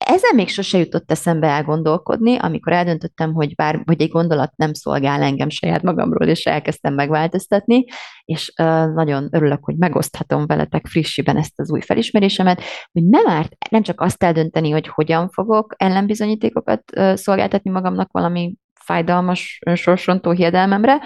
ezen 0.07 0.35
még 0.35 0.49
sose 0.49 0.79
jutott 0.79 1.11
eszembe 1.11 1.47
elgondolkodni, 1.47 2.37
amikor 2.37 2.73
eldöntöttem, 2.73 3.33
hogy, 3.33 3.55
bár, 3.55 3.83
hogy 3.85 4.01
egy 4.01 4.09
gondolat 4.09 4.57
nem 4.57 4.73
szolgál 4.73 5.23
engem 5.23 5.49
saját 5.49 5.83
magamról, 5.83 6.29
és 6.29 6.45
elkezdtem 6.45 6.95
megváltoztatni, 6.95 7.85
és 8.25 8.53
uh, 8.63 8.67
nagyon 8.95 9.29
örülök, 9.31 9.65
hogy 9.65 9.77
megoszthatom 9.77 10.47
veletek 10.47 10.87
frissiben 10.87 11.37
ezt 11.37 11.61
az 11.61 11.71
új 11.71 11.81
felismerésemet, 11.81 12.63
hogy 12.93 13.05
nem 13.05 13.29
árt 13.29 13.53
nem 13.71 13.83
csak 13.83 14.01
azt 14.01 14.23
eldönteni, 14.23 14.71
hogy 14.71 14.89
hogyan 14.89 15.29
fogok 15.29 15.75
ellenbizonyítékokat 15.77 16.83
uh, 16.97 17.15
szolgáltatni 17.15 17.71
magamnak 17.71 18.13
valami 18.13 18.55
fájdalmas 18.81 19.61
sorsontó 19.75 20.31
hiedelmemre, 20.31 21.01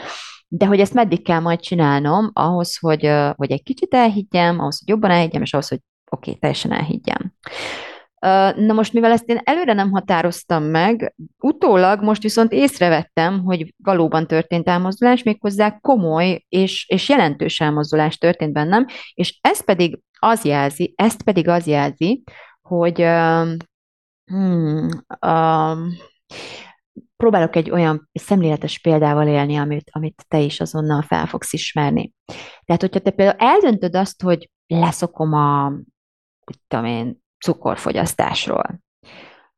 de 0.49 0.67
hogy 0.67 0.81
ezt 0.81 0.95
meddig 0.95 1.25
kell 1.25 1.41
majd 1.41 1.61
csinálnom, 1.61 2.31
ahhoz, 2.33 2.79
hogy, 2.79 3.11
hogy 3.37 3.51
egy 3.51 3.63
kicsit 3.63 3.95
elhiggyem, 3.95 4.61
ahhoz, 4.61 4.79
hogy 4.79 4.89
jobban 4.89 5.11
elhiggyem, 5.11 5.43
és 5.43 5.53
ahhoz, 5.53 5.69
hogy 5.69 5.81
oké, 6.11 6.29
okay, 6.29 6.41
teljesen 6.41 6.73
elhiggyem. 6.73 7.35
Na 8.57 8.73
most, 8.73 8.93
mivel 8.93 9.13
ezt 9.13 9.29
én 9.29 9.41
előre 9.45 9.73
nem 9.73 9.91
határoztam 9.91 10.63
meg, 10.63 11.15
utólag 11.39 12.03
most 12.03 12.23
viszont 12.23 12.53
észrevettem, 12.53 13.45
hogy 13.45 13.75
valóban 13.77 14.27
történt 14.27 14.69
elmozdulás, 14.69 15.23
méghozzá 15.23 15.79
komoly 15.79 16.45
és, 16.49 16.89
és 16.89 17.09
jelentős 17.09 17.61
elmozdulás 17.61 18.19
történt 18.19 18.53
bennem, 18.53 18.87
és 19.15 19.39
ez 19.41 19.65
pedig 19.65 19.99
az 20.19 20.45
jelzi, 20.45 20.95
ezt 20.97 21.23
pedig 21.23 21.49
az 21.49 21.67
jelzi, 21.67 22.23
hogy 22.63 23.01
hmm, 24.25 24.89
um, 25.27 25.89
próbálok 27.17 27.57
egy 27.57 27.71
olyan 27.71 28.09
szemléletes 28.13 28.79
példával 28.79 29.27
élni, 29.27 29.57
amit, 29.57 29.91
amit 29.93 30.25
te 30.29 30.39
is 30.39 30.61
azonnal 30.61 31.03
fel 31.03 31.27
fogsz 31.27 31.53
ismerni. 31.53 32.13
Tehát, 32.65 32.81
hogyha 32.81 33.01
te 33.01 33.11
például 33.11 33.39
eldöntöd 33.39 33.95
azt, 33.95 34.23
hogy 34.23 34.51
leszokom 34.67 35.33
a, 35.33 35.73
tudom 36.69 36.85
én, 36.85 37.23
cukorfogyasztásról. 37.41 38.81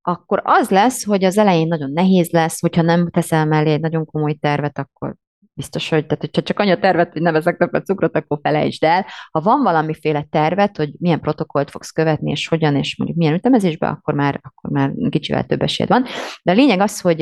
Akkor 0.03 0.40
az 0.45 0.71
lesz, 0.71 1.05
hogy 1.05 1.25
az 1.25 1.38
elején 1.38 1.66
nagyon 1.66 1.90
nehéz 1.92 2.31
lesz, 2.31 2.61
hogyha 2.61 2.83
nem 2.83 3.11
teszel 3.11 3.47
mellé 3.47 3.73
egy 3.73 3.81
nagyon 3.81 4.05
komoly 4.05 4.33
tervet, 4.33 4.79
akkor 4.79 5.14
biztos, 5.55 5.88
hogy 5.88 6.07
tehát, 6.07 6.21
hogyha 6.21 6.42
csak 6.42 6.59
annyi 6.59 6.71
a 6.71 6.79
tervet, 6.79 7.12
hogy 7.12 7.23
ne 7.23 7.33
vezek 7.33 7.57
többet 7.57 7.85
cukrot, 7.85 8.16
akkor 8.16 8.38
felejtsd 8.42 8.85
el. 8.85 9.07
Ha 9.31 9.40
van 9.40 9.62
valamiféle 9.62 10.23
tervet, 10.31 10.77
hogy 10.77 10.90
milyen 10.99 11.21
protokollt 11.21 11.71
fogsz 11.71 11.90
követni, 11.90 12.31
és 12.31 12.49
hogyan, 12.49 12.77
és 12.77 12.97
mondjuk 12.97 13.18
milyen 13.18 13.35
ütemezésben, 13.35 13.90
akkor 13.90 14.14
már, 14.14 14.40
akkor 14.42 14.71
már 14.71 14.92
kicsivel 15.11 15.45
több 15.45 15.62
esélyed 15.62 15.92
van. 15.92 16.05
De 16.42 16.51
a 16.51 16.55
lényeg 16.55 16.81
az, 16.81 17.01
hogy 17.01 17.21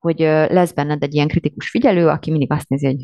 hogy 0.00 0.18
lesz 0.48 0.72
benned 0.72 1.02
egy 1.02 1.14
ilyen 1.14 1.28
kritikus 1.28 1.70
figyelő, 1.70 2.08
aki 2.08 2.30
mindig 2.30 2.52
azt 2.52 2.68
nézi, 2.68 2.86
hogy 2.86 2.96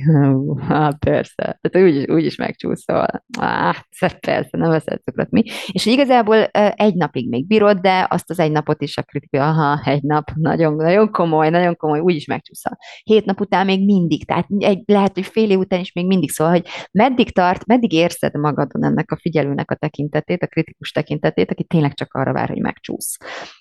hát 0.69 0.99
persze, 0.99 1.59
tehát 1.61 1.89
úgyis, 1.89 2.05
úgyis 2.09 2.37
megcsúszol, 2.37 3.07
ah, 3.39 3.77
persze, 4.21 4.49
nem 4.51 4.71
veszed 4.71 5.01
cukrot 5.03 5.31
mi. 5.31 5.43
És 5.73 5.85
hogy 5.85 5.93
igazából 5.93 6.37
egy 6.45 6.95
napig 6.95 7.29
még 7.29 7.47
bírod, 7.47 7.79
de 7.79 8.07
azt 8.11 8.31
az 8.31 8.39
egy 8.39 8.51
napot 8.51 8.83
is 8.83 8.97
a 8.97 9.03
kritika, 9.03 9.49
aha, 9.49 9.81
egy 9.85 10.03
nap, 10.03 10.31
nagyon, 10.35 10.75
nagyon 10.75 11.11
komoly, 11.11 11.51
nagyon 11.51 11.77
komoly, 11.77 11.99
úgyis 11.99 12.27
megcsúszol. 12.27 12.77
Hét 13.05 13.25
nap 13.25 13.41
után 13.41 13.67
még 13.67 13.85
mindig, 13.85 14.27
tehát 14.27 14.47
egy, 14.59 14.83
lehet, 14.87 15.15
hogy 15.15 15.27
fél 15.27 15.51
év 15.51 15.59
után 15.59 15.81
is 15.81 15.93
még 15.93 16.07
mindig 16.07 16.31
szól, 16.31 16.49
hogy 16.49 16.67
meddig 16.93 17.33
tart, 17.33 17.67
meddig 17.67 17.93
érzed 17.93 18.35
magadon 18.35 18.85
ennek 18.85 19.11
a 19.11 19.19
figyelőnek 19.21 19.71
a 19.71 19.75
tekintetét, 19.75 20.43
a 20.43 20.47
kritikus 20.47 20.93
tekintetét, 20.93 21.51
aki 21.51 21.65
tényleg 21.65 21.95
csak 21.95 22.15
arra 22.15 22.33
vár, 22.33 22.49
hogy 22.49 22.61
megcsúsz. 22.61 23.17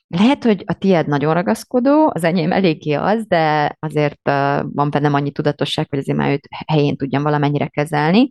Lehet, 0.07 0.43
hogy 0.43 0.63
a 0.65 0.73
tied 0.73 1.07
nagyon 1.07 1.33
ragaszkodó, 1.33 2.11
az 2.13 2.23
enyém 2.23 2.51
eléggé 2.51 2.93
az, 2.93 3.25
de 3.27 3.75
azért 3.79 4.21
van 4.61 4.89
bennem 4.89 5.13
annyi 5.13 5.31
tudatosság, 5.31 5.87
hogy 5.89 5.99
azért 5.99 6.17
már 6.17 6.31
őt 6.31 6.47
helyén 6.67 6.97
tudjam 6.97 7.23
valamennyire 7.23 7.67
kezelni. 7.67 8.29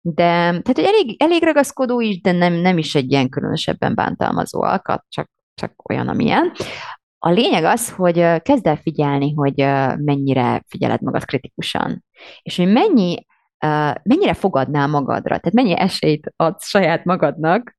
De 0.00 0.24
tehát, 0.24 0.74
hogy 0.74 0.84
elég, 0.84 1.22
elég 1.22 1.42
ragaszkodó 1.42 2.00
is, 2.00 2.20
de 2.20 2.32
nem, 2.32 2.52
nem 2.52 2.78
is 2.78 2.94
egy 2.94 3.10
ilyen 3.10 3.28
különösebben 3.28 3.94
bántalmazó 3.94 4.62
alkat, 4.62 5.04
csak, 5.08 5.30
csak 5.54 5.90
olyan, 5.90 6.08
amilyen. 6.08 6.52
A 7.18 7.30
lényeg 7.30 7.64
az, 7.64 7.90
hogy 7.90 8.42
kezd 8.42 8.66
el 8.66 8.76
figyelni, 8.76 9.32
hogy 9.32 9.54
mennyire 9.96 10.62
figyeled 10.68 11.02
magad 11.02 11.24
kritikusan, 11.24 12.04
és 12.42 12.56
hogy 12.56 12.72
mennyi, 12.72 13.26
mennyire 14.02 14.34
fogadnál 14.34 14.86
magadra, 14.86 15.38
tehát 15.38 15.52
mennyi 15.52 15.78
esélyt 15.78 16.32
adsz 16.36 16.68
saját 16.68 17.04
magadnak 17.04 17.75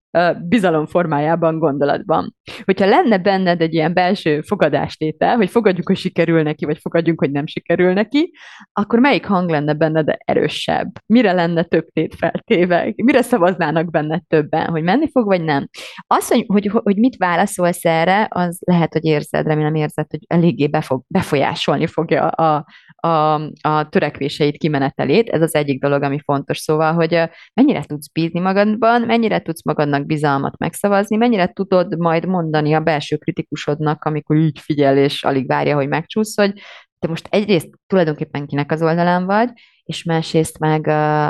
bizalom 0.47 0.85
formájában 0.85 1.59
gondolatban. 1.59 2.35
Hogyha 2.63 2.85
lenne 2.85 3.17
benned 3.17 3.61
egy 3.61 3.73
ilyen 3.73 3.93
belső 3.93 4.41
fogadástétel, 4.41 5.35
hogy 5.35 5.49
fogadjuk, 5.49 5.87
hogy 5.87 5.97
sikerül 5.97 6.43
neki, 6.43 6.65
vagy 6.65 6.77
fogadjunk, 6.77 7.19
hogy 7.19 7.31
nem 7.31 7.45
sikerül 7.45 7.93
neki, 7.93 8.31
akkor 8.73 8.99
melyik 8.99 9.25
hang 9.25 9.49
lenne 9.49 9.73
benned 9.73 10.17
erősebb? 10.25 10.87
Mire 11.05 11.31
lenne 11.31 11.63
több 11.63 11.87
tét 11.93 12.15
feltéve? 12.15 12.93
Mire 12.95 13.21
szavaznának 13.21 13.91
benned 13.91 14.21
többen? 14.27 14.69
Hogy 14.69 14.83
menni 14.83 15.09
fog, 15.11 15.25
vagy 15.25 15.43
nem? 15.43 15.69
Az, 16.07 16.27
hogy, 16.27 16.43
hogy, 16.47 16.69
hogy 16.73 16.97
mit 16.97 17.17
válaszolsz 17.17 17.85
erre, 17.85 18.27
az 18.29 18.57
lehet, 18.65 18.93
hogy 18.93 19.05
érzed, 19.05 19.45
remélem 19.45 19.75
érzed, 19.75 20.05
hogy 20.09 20.19
eléggé 20.27 20.67
befog, 20.67 21.03
befolyásolni 21.07 21.87
fogja 21.87 22.27
a, 22.27 22.65
a, 22.95 23.33
a 23.61 23.89
törekvéseit, 23.89 24.57
kimenetelét. 24.57 25.29
Ez 25.29 25.41
az 25.41 25.55
egyik 25.55 25.81
dolog, 25.81 26.03
ami 26.03 26.19
fontos. 26.23 26.57
Szóval, 26.57 26.93
hogy 26.93 27.21
mennyire 27.53 27.83
tudsz 27.83 28.11
bízni 28.11 28.39
magadban, 28.39 29.01
mennyire 29.01 29.39
tudsz 29.39 29.63
magadnak 29.63 29.96
bizalmat 30.05 30.57
megszavazni, 30.57 31.17
mennyire 31.17 31.47
tudod 31.47 31.97
majd 31.97 32.25
mondani 32.25 32.73
a 32.73 32.79
belső 32.79 33.15
kritikusodnak, 33.15 34.03
amikor 34.03 34.35
így 34.35 34.59
figyel 34.59 34.97
és 34.97 35.23
alig 35.23 35.47
várja, 35.47 35.75
hogy 35.75 35.87
megcsúsz, 35.87 36.35
hogy 36.35 36.53
te 36.99 37.07
most 37.07 37.27
egyrészt 37.29 37.69
tulajdonképpen 37.87 38.45
kinek 38.45 38.71
az 38.71 38.81
oldalán 38.81 39.25
vagy, 39.25 39.49
és 39.83 40.03
másrészt 40.03 40.59
meg, 40.59 40.85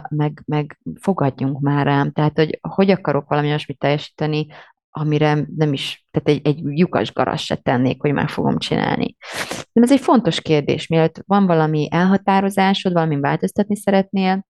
meg, 0.10 0.44
meg 0.46 0.80
fogadjunk 1.00 1.60
már 1.60 1.86
rám. 1.86 2.12
Tehát, 2.12 2.38
hogy 2.38 2.60
hogy 2.62 2.92
akarok 2.92 3.30
valami 3.30 3.48
olyasmit 3.48 3.78
teljesíteni, 3.78 4.48
amire 4.90 5.46
nem 5.56 5.74
is, 5.74 6.06
tehát 6.12 6.40
egy, 6.40 6.48
egy 6.48 6.78
lyukas 6.78 7.14
garas 7.14 7.44
se 7.46 7.56
tennék, 7.56 8.02
hogy 8.02 8.14
meg 8.14 8.30
fogom 8.30 8.58
csinálni. 8.58 9.16
De 9.72 9.82
ez 9.82 9.92
egy 9.92 10.00
fontos 10.00 10.42
kérdés, 10.42 10.88
mielőtt 10.88 11.22
van 11.26 11.46
valami 11.46 11.88
elhatározásod, 11.92 12.94
valami 12.94 13.20
változtatni 13.20 13.76
szeretnél, 13.76 14.47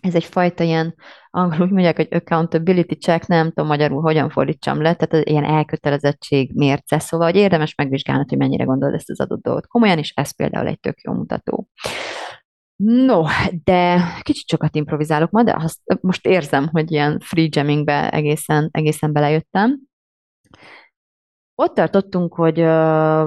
ez 0.00 0.14
egyfajta 0.14 0.64
ilyen, 0.64 0.94
angolul 1.30 1.66
úgy 1.66 1.72
mondják, 1.72 1.96
hogy 1.96 2.08
accountability 2.10 2.94
check, 2.94 3.26
nem 3.26 3.46
tudom 3.46 3.66
magyarul 3.66 4.02
hogyan 4.02 4.30
fordítsam 4.30 4.82
le, 4.82 4.94
tehát 4.94 5.26
ilyen 5.26 5.44
elkötelezettség 5.44 6.54
mérce, 6.54 6.98
szóval 6.98 7.26
hogy 7.26 7.40
érdemes 7.40 7.74
megvizsgálni, 7.74 8.24
hogy 8.28 8.38
mennyire 8.38 8.64
gondolod 8.64 8.94
ezt 8.94 9.10
az 9.10 9.20
adott 9.20 9.42
dolgot 9.42 9.66
komolyan, 9.66 9.98
és 9.98 10.12
ez 10.16 10.36
például 10.36 10.66
egy 10.66 10.80
tök 10.80 11.00
jó 11.00 11.12
mutató. 11.12 11.68
No, 12.82 13.22
de 13.64 14.02
kicsit 14.22 14.48
sokat 14.48 14.76
improvizálok 14.76 15.30
ma, 15.30 15.42
de 15.42 15.56
azt 15.58 15.78
most 16.00 16.26
érzem, 16.26 16.68
hogy 16.68 16.90
ilyen 16.90 17.18
free 17.18 17.48
jammingbe 17.50 18.10
egészen, 18.10 18.68
egészen 18.72 19.12
belejöttem. 19.12 19.78
Ott 21.60 21.74
tartottunk, 21.74 22.34
hogy 22.34 22.60
uh, 22.60 23.26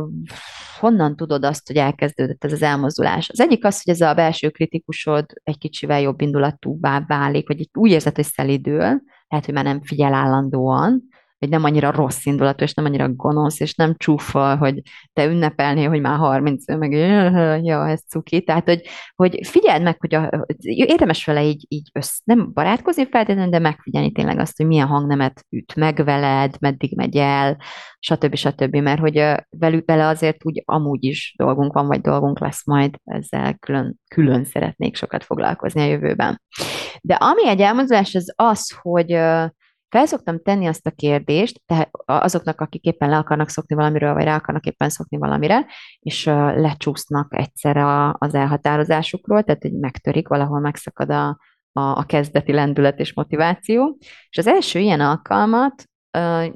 honnan 0.79 1.15
tudod 1.15 1.43
azt, 1.43 1.67
hogy 1.67 1.75
elkezdődött 1.75 2.43
ez 2.43 2.51
az 2.51 2.61
elmozdulás. 2.61 3.29
Az 3.29 3.39
egyik 3.39 3.65
az, 3.65 3.83
hogy 3.83 3.93
ez 3.93 4.01
a 4.01 4.13
belső 4.13 4.49
kritikusod 4.49 5.25
egy 5.43 5.57
kicsivel 5.57 6.01
jobb 6.01 6.21
indulatúvá 6.21 7.03
válik, 7.07 7.47
vagy 7.47 7.69
úgy 7.73 7.91
érzed, 7.91 8.15
hogy 8.15 8.25
szelidül, 8.25 9.01
lehet, 9.27 9.45
hogy 9.45 9.53
már 9.53 9.63
nem 9.63 9.83
figyel 9.83 10.13
állandóan, 10.13 11.03
hogy 11.43 11.51
nem 11.51 11.63
annyira 11.63 11.91
rossz 11.91 12.25
indulatú, 12.25 12.63
és 12.63 12.73
nem 12.73 12.85
annyira 12.85 13.13
gonosz, 13.13 13.59
és 13.59 13.75
nem 13.75 13.95
csúfol, 13.97 14.55
hogy 14.55 14.81
te 15.13 15.25
ünnepelnél, 15.25 15.89
hogy 15.89 16.01
már 16.01 16.17
30, 16.17 16.77
meg 16.77 16.91
ja, 17.69 17.89
ez 17.89 18.01
cuki. 18.07 18.43
Tehát, 18.43 18.63
hogy, 18.65 18.81
hogy 19.15 19.39
figyeld 19.47 19.81
meg, 19.81 19.99
hogy 19.99 20.15
a, 20.15 20.45
érdemes 20.61 21.25
vele 21.25 21.43
így, 21.43 21.65
így 21.67 21.89
össz, 21.93 22.19
nem 22.23 22.53
barátkozni 22.53 23.07
feltétlenül, 23.07 23.51
de 23.51 23.59
megfigyelni 23.59 24.11
tényleg 24.11 24.39
azt, 24.39 24.57
hogy 24.57 24.65
milyen 24.65 24.87
hangnemet 24.87 25.45
üt 25.49 25.75
meg 25.75 26.03
veled, 26.03 26.55
meddig 26.59 26.95
megy 26.95 27.15
el, 27.15 27.57
stb. 27.99 28.35
stb. 28.35 28.75
Mert 28.75 28.99
hogy 28.99 29.23
velük 29.49 29.85
bele 29.85 30.07
azért 30.07 30.45
úgy 30.45 30.61
amúgy 30.65 31.03
is 31.03 31.33
dolgunk 31.37 31.73
van, 31.73 31.87
vagy 31.87 32.01
dolgunk 32.01 32.39
lesz 32.39 32.65
majd, 32.65 32.95
ezzel 33.03 33.55
külön, 33.55 33.99
külön 34.07 34.43
szeretnék 34.43 34.95
sokat 34.95 35.23
foglalkozni 35.23 35.81
a 35.81 35.85
jövőben. 35.85 36.41
De 37.01 37.13
ami 37.13 37.47
egy 37.47 37.61
elmozdulás, 37.61 38.15
az 38.15 38.33
az, 38.35 38.75
hogy 38.81 39.11
felszoktam 39.93 40.39
tenni 40.41 40.67
azt 40.67 40.87
a 40.87 40.91
kérdést, 40.91 41.61
tehát 41.65 41.89
azoknak, 42.05 42.61
akik 42.61 42.83
éppen 42.83 43.09
le 43.09 43.17
akarnak 43.17 43.49
szokni 43.49 43.75
valamiről, 43.75 44.13
vagy 44.13 44.23
rá 44.23 44.35
akarnak 44.35 44.65
éppen 44.65 44.89
szokni 44.89 45.17
valamire, 45.17 45.65
és 45.99 46.25
lecsúsznak 46.55 47.35
egyszer 47.35 47.77
az 48.17 48.33
elhatározásukról, 48.33 49.43
tehát 49.43 49.61
hogy 49.61 49.73
megtörik, 49.73 50.27
valahol 50.27 50.59
megszakad 50.59 51.09
a, 51.09 51.27
a, 51.71 51.81
a 51.81 52.03
kezdeti 52.05 52.51
lendület 52.51 52.99
és 52.99 53.13
motiváció. 53.13 53.97
És 54.29 54.37
az 54.37 54.47
első 54.47 54.79
ilyen 54.79 54.99
alkalmat 54.99 55.87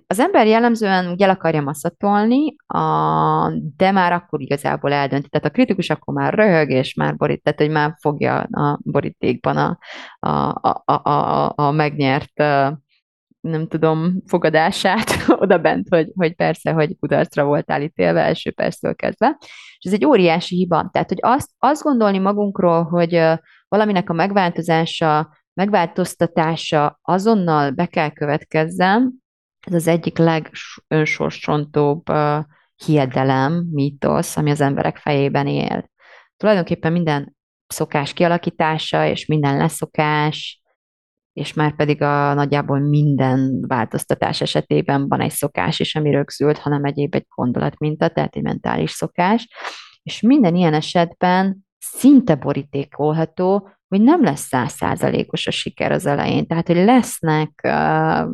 az 0.07 0.19
ember 0.19 0.47
jellemzően 0.47 1.11
úgy 1.11 1.21
el 1.21 1.29
akarja 1.29 1.61
masszatolni, 1.61 2.55
a, 2.65 3.51
de 3.77 3.91
már 3.91 4.13
akkor 4.13 4.41
igazából 4.41 4.93
eldönti. 4.93 5.29
Tehát 5.29 5.47
a 5.47 5.51
kritikus 5.51 5.89
akkor 5.89 6.13
már 6.13 6.33
röhög, 6.33 6.69
és 6.69 6.93
már 6.93 7.15
borít, 7.15 7.43
tehát 7.43 7.59
hogy 7.59 7.69
már 7.69 7.95
fogja 7.99 8.39
a 8.39 8.79
borítékban 8.83 9.57
a, 9.57 9.77
a, 10.19 10.29
a, 10.85 11.09
a, 11.09 11.53
a 11.55 11.71
megnyert 11.71 12.43
nem 13.39 13.67
tudom, 13.67 14.21
fogadását 14.25 15.09
oda 15.43 15.57
bent, 15.57 15.87
hogy, 15.89 16.11
hogy 16.15 16.35
persze, 16.35 16.71
hogy 16.71 16.97
kudarcra 16.99 17.43
voltál 17.43 17.81
ítélve 17.81 18.21
első 18.21 18.51
perctől 18.51 18.95
kezdve. 18.95 19.37
És 19.77 19.85
ez 19.85 19.93
egy 19.93 20.05
óriási 20.05 20.55
hiba. 20.55 20.89
Tehát, 20.91 21.09
hogy 21.09 21.19
azt, 21.21 21.49
azt 21.57 21.83
gondolni 21.83 22.17
magunkról, 22.17 22.83
hogy 22.83 23.21
valaminek 23.67 24.09
a 24.09 24.13
megváltozása, 24.13 25.37
megváltoztatása 25.53 26.99
azonnal 27.01 27.71
be 27.71 27.85
kell 27.85 28.09
következzem, 28.09 29.13
ez 29.59 29.73
az 29.73 29.87
egyik 29.87 30.17
legönsorsrontóbb 30.17 32.03
hiedelem, 32.85 33.67
mítosz, 33.71 34.37
ami 34.37 34.51
az 34.51 34.61
emberek 34.61 34.97
fejében 34.97 35.47
él. 35.47 35.89
Tulajdonképpen 36.37 36.91
minden 36.91 37.35
szokás 37.67 38.13
kialakítása 38.13 39.05
és 39.05 39.25
minden 39.25 39.57
leszokás, 39.57 40.61
és 41.37 41.53
már 41.53 41.75
pedig 41.75 42.01
a 42.01 42.33
nagyjából 42.33 42.79
minden 42.79 43.65
változtatás 43.67 44.41
esetében 44.41 45.07
van 45.07 45.21
egy 45.21 45.31
szokás 45.31 45.79
is, 45.79 45.95
ami 45.95 46.11
rögzült, 46.11 46.57
hanem 46.57 46.83
egyéb 46.83 47.15
egy 47.15 47.25
gondolatminta, 47.35 48.07
tehát 48.07 48.35
egy 48.35 48.41
mentális 48.41 48.91
szokás, 48.91 49.47
és 50.03 50.21
minden 50.21 50.55
ilyen 50.55 50.73
esetben 50.73 51.57
szinte 51.77 52.35
borítékolható, 52.35 53.69
hogy 53.87 54.01
nem 54.01 54.23
lesz 54.23 54.47
százszázalékos 54.47 55.47
a 55.47 55.51
siker 55.51 55.91
az 55.91 56.05
elején. 56.05 56.47
Tehát, 56.47 56.67
hogy 56.67 56.75
lesznek 56.75 57.61
uh, 57.63 58.33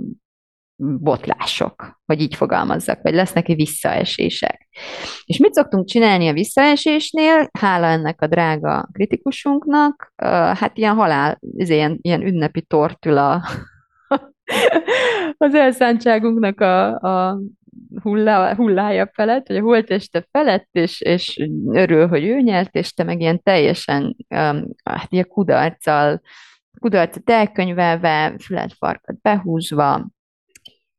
botlások, 0.76 2.00
hogy 2.06 2.22
így 2.22 2.36
fogalmazzak, 2.36 3.02
vagy 3.02 3.14
lesznek 3.14 3.46
visszaesések. 3.46 4.68
És 5.26 5.38
mit 5.38 5.54
szoktunk 5.54 5.86
csinálni 5.86 6.28
a 6.28 6.34
visszaesésnél? 6.34 7.50
Hála 7.60 7.86
ennek 7.86 8.22
a 8.22 8.28
drága 8.28 8.90
kritikusunknak, 8.92 10.14
hát 10.54 10.78
ilyen 10.78 10.96
halál, 10.96 11.40
ilyen, 11.56 11.98
ilyen 12.02 12.22
ünnepi 12.22 12.62
tortula 12.62 13.44
az 15.38 15.54
elszántságunknak 15.54 16.62
a, 16.62 17.00
a 17.00 17.40
hullá, 18.02 18.56
hullája 18.56 19.10
felett, 19.14 19.48
vagy 19.48 19.58
a 19.58 19.62
holteste 19.62 20.28
felett, 20.32 20.68
és, 20.72 21.02
és 21.02 21.48
örül, 21.72 22.08
hogy 22.08 22.24
ő 22.24 22.40
nyert, 22.40 22.76
és 22.76 22.94
te 22.94 23.04
meg 23.04 23.22
ilyen 23.22 23.42
teljesen 23.44 24.16
hát 24.84 25.08
ilyen 25.10 25.28
kudarccal, 25.28 26.22
kudarcot 26.80 27.30
elkönyvelve, 27.30 28.36
fület 28.40 28.74
farkat 28.74 29.22
behúzva, 29.22 30.08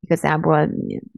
igazából 0.04 0.70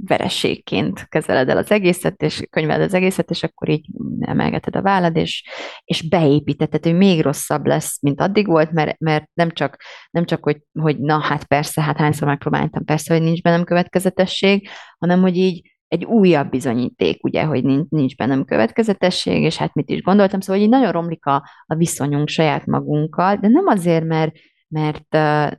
vereségként 0.04 1.08
kezeled 1.08 1.48
el 1.48 1.56
az 1.56 1.70
egészet, 1.70 2.22
és 2.22 2.42
könyveled 2.50 2.82
az 2.82 2.94
egészet, 2.94 3.30
és 3.30 3.42
akkor 3.42 3.68
így 3.68 3.86
emelgeted 4.20 4.76
a 4.76 4.82
vállad, 4.82 5.16
és, 5.16 5.48
és 5.84 6.08
beépítetted, 6.08 6.84
hogy 6.84 6.96
még 6.96 7.22
rosszabb 7.22 7.66
lesz, 7.66 8.02
mint 8.02 8.20
addig 8.20 8.46
volt, 8.46 8.72
mert, 8.72 8.98
mert 8.98 9.24
nem 9.34 9.50
csak, 9.50 9.76
nem 10.10 10.24
csak 10.24 10.44
hogy, 10.44 10.58
hogy 10.80 10.98
na 10.98 11.18
hát 11.18 11.44
persze, 11.44 11.82
hát 11.82 11.96
hányszor 11.96 12.28
megpróbáltam, 12.28 12.84
persze, 12.84 13.14
hogy 13.14 13.22
nincs 13.22 13.42
bennem 13.42 13.64
következetesség, 13.64 14.68
hanem 14.98 15.20
hogy 15.20 15.36
így 15.36 15.74
egy 15.88 16.04
újabb 16.04 16.50
bizonyíték, 16.50 17.24
ugye, 17.24 17.44
hogy 17.44 17.64
nincs, 17.64 17.88
nincs 17.88 18.16
bennem 18.16 18.44
következetesség, 18.44 19.42
és 19.42 19.56
hát 19.56 19.74
mit 19.74 19.90
is 19.90 20.02
gondoltam, 20.02 20.40
szóval 20.40 20.62
így 20.62 20.68
nagyon 20.68 20.92
romlik 20.92 21.26
a, 21.26 21.48
a 21.66 21.74
viszonyunk 21.74 22.28
saját 22.28 22.66
magunkkal, 22.66 23.36
de 23.36 23.48
nem 23.48 23.66
azért, 23.66 24.04
mert, 24.04 24.32
mert, 24.68 25.12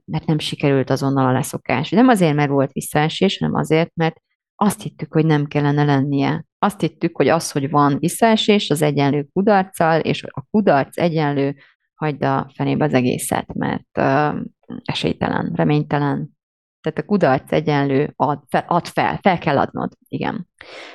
mert 0.06 0.26
nem 0.26 0.40
sikerült 0.40 0.90
azonnal 0.90 1.28
a 1.28 1.32
leszokás, 1.32 1.90
nem 1.90 2.08
azért, 2.08 2.36
mert 2.36 2.50
volt 2.50 2.72
visszaesés, 2.72 3.38
hanem 3.38 3.56
azért, 3.56 3.92
mert 3.96 4.22
azt 4.56 4.82
hittük, 4.82 5.14
hogy 5.14 5.26
nem 5.26 5.46
kellene 5.46 5.84
lennie. 5.84 6.46
Azt 6.60 6.80
hittük, 6.80 7.18
hogy 7.18 7.28
az, 7.28 7.52
hogy 7.52 7.70
van 7.70 7.98
visszaesés, 8.00 8.70
az 8.70 8.82
egyenlő 8.82 9.28
kudarccal, 9.34 10.00
és 10.00 10.24
a 10.24 10.46
kudarc 10.52 10.98
egyenlő, 10.98 11.56
hagyd 11.96 12.24
a 12.24 12.52
fenébe 12.56 12.86
az 12.86 12.94
egészet, 12.94 13.54
mert 13.54 13.98
uh, 14.00 14.36
esélytelen, 14.84 15.52
reménytelen, 15.56 16.38
tehát 16.82 17.00
a 17.00 17.06
kudarc 17.06 17.52
egyenlő 17.52 18.14
ad 18.16 18.44
fel, 18.48 18.66
ad 18.68 18.88
fel, 18.88 19.20
fel 19.22 19.38
kell 19.38 19.58
adnod, 19.58 19.92
igen. 20.08 20.48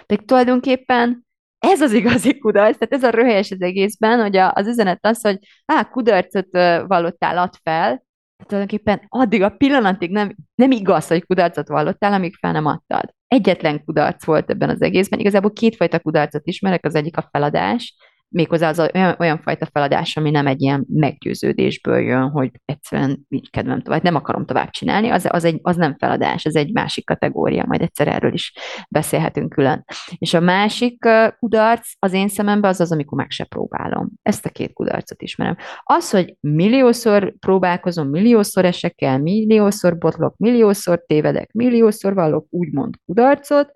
De 0.06 0.16
tulajdonképpen 0.16 1.26
ez 1.62 1.80
az 1.80 1.92
igazi 1.92 2.38
kudarc, 2.38 2.78
tehát 2.78 2.92
ez 2.92 3.02
a 3.02 3.16
röhelyes 3.16 3.50
az 3.50 3.62
egészben, 3.62 4.20
hogy 4.20 4.36
az 4.36 4.66
üzenet 4.66 5.06
az, 5.06 5.22
hogy 5.22 5.38
á, 5.66 5.82
kudarcot 5.82 6.52
vallottál, 6.86 7.38
ad 7.38 7.54
fel, 7.62 8.02
tulajdonképpen 8.46 9.02
addig 9.08 9.42
a 9.42 9.48
pillanatig 9.48 10.10
nem, 10.10 10.36
nem 10.54 10.70
igaz, 10.70 11.06
hogy 11.06 11.26
kudarcot 11.26 11.68
vallottál, 11.68 12.12
amíg 12.12 12.34
fel 12.34 12.52
nem 12.52 12.66
adtad. 12.66 13.14
Egyetlen 13.26 13.84
kudarc 13.84 14.24
volt 14.24 14.50
ebben 14.50 14.68
az 14.68 14.82
egészben. 14.82 15.18
Igazából 15.18 15.52
kétfajta 15.52 16.00
kudarcot 16.00 16.46
ismerek, 16.46 16.84
az 16.84 16.94
egyik 16.94 17.16
a 17.16 17.28
feladás, 17.30 17.94
méghozzá 18.32 18.68
az 18.68 18.88
olyan, 18.94 19.16
olyan 19.18 19.38
fajta 19.38 19.66
feladás, 19.72 20.16
ami 20.16 20.30
nem 20.30 20.46
egy 20.46 20.60
ilyen 20.60 20.86
meggyőződésből 20.88 21.98
jön, 21.98 22.30
hogy 22.30 22.50
egyszerűen 22.64 23.24
nincs 23.28 23.50
kedvem 23.50 23.82
tovább, 23.82 24.02
nem 24.02 24.14
akarom 24.14 24.46
tovább 24.46 24.70
csinálni, 24.70 25.08
az, 25.08 25.26
az, 25.30 25.44
egy, 25.44 25.58
az 25.62 25.76
nem 25.76 25.96
feladás, 25.98 26.44
ez 26.44 26.54
egy 26.54 26.72
másik 26.72 27.06
kategória, 27.06 27.64
majd 27.66 27.80
egyszer 27.80 28.08
erről 28.08 28.32
is 28.32 28.52
beszélhetünk 28.88 29.48
külön. 29.48 29.84
És 30.18 30.34
a 30.34 30.40
másik 30.40 30.98
kudarc 31.38 31.92
az 31.98 32.12
én 32.12 32.28
szememben 32.28 32.70
az 32.70 32.80
az, 32.80 32.92
amikor 32.92 33.18
meg 33.18 33.30
se 33.30 33.44
próbálom. 33.44 34.10
Ezt 34.22 34.46
a 34.46 34.50
két 34.50 34.72
kudarcot 34.72 35.22
ismerem. 35.22 35.56
Az, 35.82 36.10
hogy 36.10 36.36
milliószor 36.40 37.34
próbálkozom, 37.38 38.08
milliószor 38.08 38.64
esek 38.64 39.02
el, 39.02 39.18
milliószor 39.18 39.98
botlok, 39.98 40.36
milliószor 40.36 41.04
tévedek, 41.06 41.52
milliószor 41.52 42.14
vallok 42.14 42.46
úgymond 42.50 42.94
kudarcot, 43.06 43.72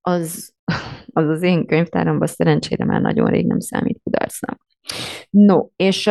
az, 0.00 0.54
az 1.12 1.28
az 1.28 1.42
én 1.42 1.66
könyvtáromban 1.66 2.26
szerencsére 2.26 2.84
már 2.84 3.00
nagyon 3.00 3.30
rég 3.30 3.46
nem 3.46 3.58
számít 3.60 4.00
kudarcnak. 4.02 4.66
No, 5.30 5.66
és 5.76 6.10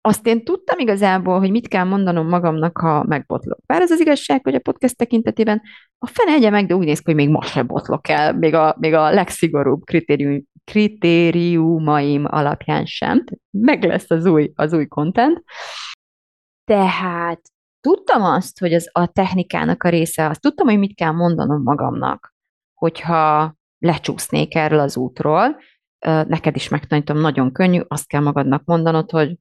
azt 0.00 0.26
én 0.26 0.44
tudtam 0.44 0.78
igazából, 0.78 1.38
hogy 1.38 1.50
mit 1.50 1.68
kell 1.68 1.84
mondanom 1.84 2.28
magamnak, 2.28 2.78
ha 2.78 3.04
megbotlok. 3.04 3.58
Bár 3.66 3.80
az 3.80 3.90
az 3.90 4.00
igazság, 4.00 4.40
hogy 4.42 4.54
a 4.54 4.60
podcast 4.60 4.96
tekintetében 4.96 5.62
a 5.98 6.06
fene 6.06 6.32
egye 6.32 6.50
meg, 6.50 6.66
de 6.66 6.74
úgy 6.74 6.86
néz 6.86 6.98
ki, 6.98 7.04
hogy 7.04 7.14
még 7.14 7.28
ma 7.28 7.42
se 7.42 7.62
botlok 7.62 8.08
el, 8.08 8.32
még 8.32 8.54
a, 8.54 8.76
még 8.78 8.94
a 8.94 9.10
legszigorúbb 9.10 9.84
kritérium, 9.84 10.42
kritériumaim 10.64 12.24
alapján 12.28 12.84
sem. 12.84 13.24
Meg 13.50 13.84
lesz 13.84 14.10
az 14.10 14.26
új, 14.26 14.52
az 14.54 14.72
új 14.72 14.86
content. 14.86 15.42
Tehát 16.64 17.40
tudtam 17.80 18.22
azt, 18.22 18.58
hogy 18.58 18.74
az 18.74 18.90
a 18.92 19.06
technikának 19.06 19.82
a 19.82 19.88
része, 19.88 20.28
azt 20.28 20.40
tudtam, 20.40 20.66
hogy 20.66 20.78
mit 20.78 20.94
kell 20.94 21.12
mondanom 21.12 21.62
magamnak, 21.62 22.34
hogyha 22.74 23.54
lecsúsznék 23.78 24.54
erről 24.54 24.78
az 24.78 24.96
útról, 24.96 25.56
neked 26.26 26.56
is 26.56 26.68
megtanítom, 26.68 27.18
nagyon 27.18 27.52
könnyű, 27.52 27.80
azt 27.88 28.06
kell 28.06 28.20
magadnak 28.20 28.64
mondanod, 28.64 29.10
hogy 29.10 29.36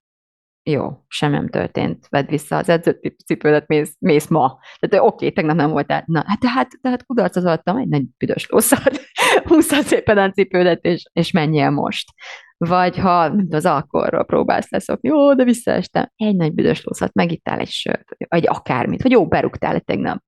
jó, 0.63 1.03
sem 1.07 1.31
nem 1.31 1.49
történt, 1.49 2.07
vedd 2.09 2.27
vissza 2.27 2.57
az 2.57 2.69
edzőcipődet, 2.69 3.67
mész, 3.67 3.95
mész 3.99 4.27
ma. 4.27 4.59
Tehát 4.79 5.05
oké, 5.05 5.15
okay, 5.15 5.31
tegnap 5.31 5.55
nem 5.55 5.71
voltál. 5.71 6.03
Na, 6.05 6.23
hát 6.27 6.39
tehát, 6.39 6.69
tehát 6.81 7.05
kudarcot 7.05 7.45
adtam, 7.45 7.77
egy 7.77 7.87
nagy 7.87 8.03
büdös 8.17 8.47
lószat, 8.49 9.01
húszad 9.47 9.83
szépen 9.83 10.17
a 10.17 10.31
cipődet, 10.31 10.83
és, 10.83 11.03
és 11.13 11.31
menjél 11.31 11.69
most. 11.69 12.13
Vagy 12.57 12.97
ha 12.97 13.33
mint 13.33 13.53
az 13.53 13.65
alkoholról 13.65 14.25
próbálsz 14.25 14.69
leszokni, 14.69 15.09
jó, 15.09 15.33
de 15.33 15.43
visszaestem, 15.43 16.11
egy 16.15 16.35
nagy 16.35 16.53
büdös 16.53 16.83
lószat, 16.83 17.13
megittál 17.13 17.59
egy 17.59 17.69
sört, 17.69 18.15
vagy 18.27 18.47
akármit, 18.47 19.01
vagy 19.01 19.11
jó, 19.11 19.27
berúgtál 19.27 19.75
egy 19.75 19.83
tegnap 19.83 20.21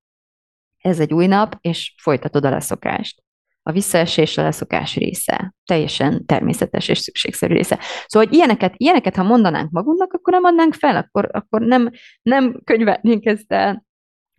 ez 0.79 0.99
egy 0.99 1.13
új 1.13 1.27
nap, 1.27 1.57
és 1.61 1.93
folytatod 1.97 2.45
a 2.45 2.49
leszokást. 2.49 3.23
A 3.63 3.71
visszaesés 3.71 4.37
a 4.37 4.41
leszokás 4.41 4.95
része. 4.95 5.53
Teljesen 5.65 6.25
természetes 6.25 6.87
és 6.87 6.97
szükségszerű 6.97 7.53
része. 7.53 7.79
Szóval, 8.07 8.27
hogy 8.27 8.37
ilyeneket, 8.37 8.73
ilyeneket 8.77 9.15
ha 9.15 9.23
mondanánk 9.23 9.69
magunknak, 9.71 10.13
akkor 10.13 10.33
nem 10.33 10.43
adnánk 10.43 10.73
fel, 10.73 10.95
akkor, 10.95 11.29
akkor 11.31 11.61
nem, 11.61 11.89
nem 12.21 12.61
könyvelnénk 12.63 13.25
ezt 13.25 13.51
el 13.51 13.87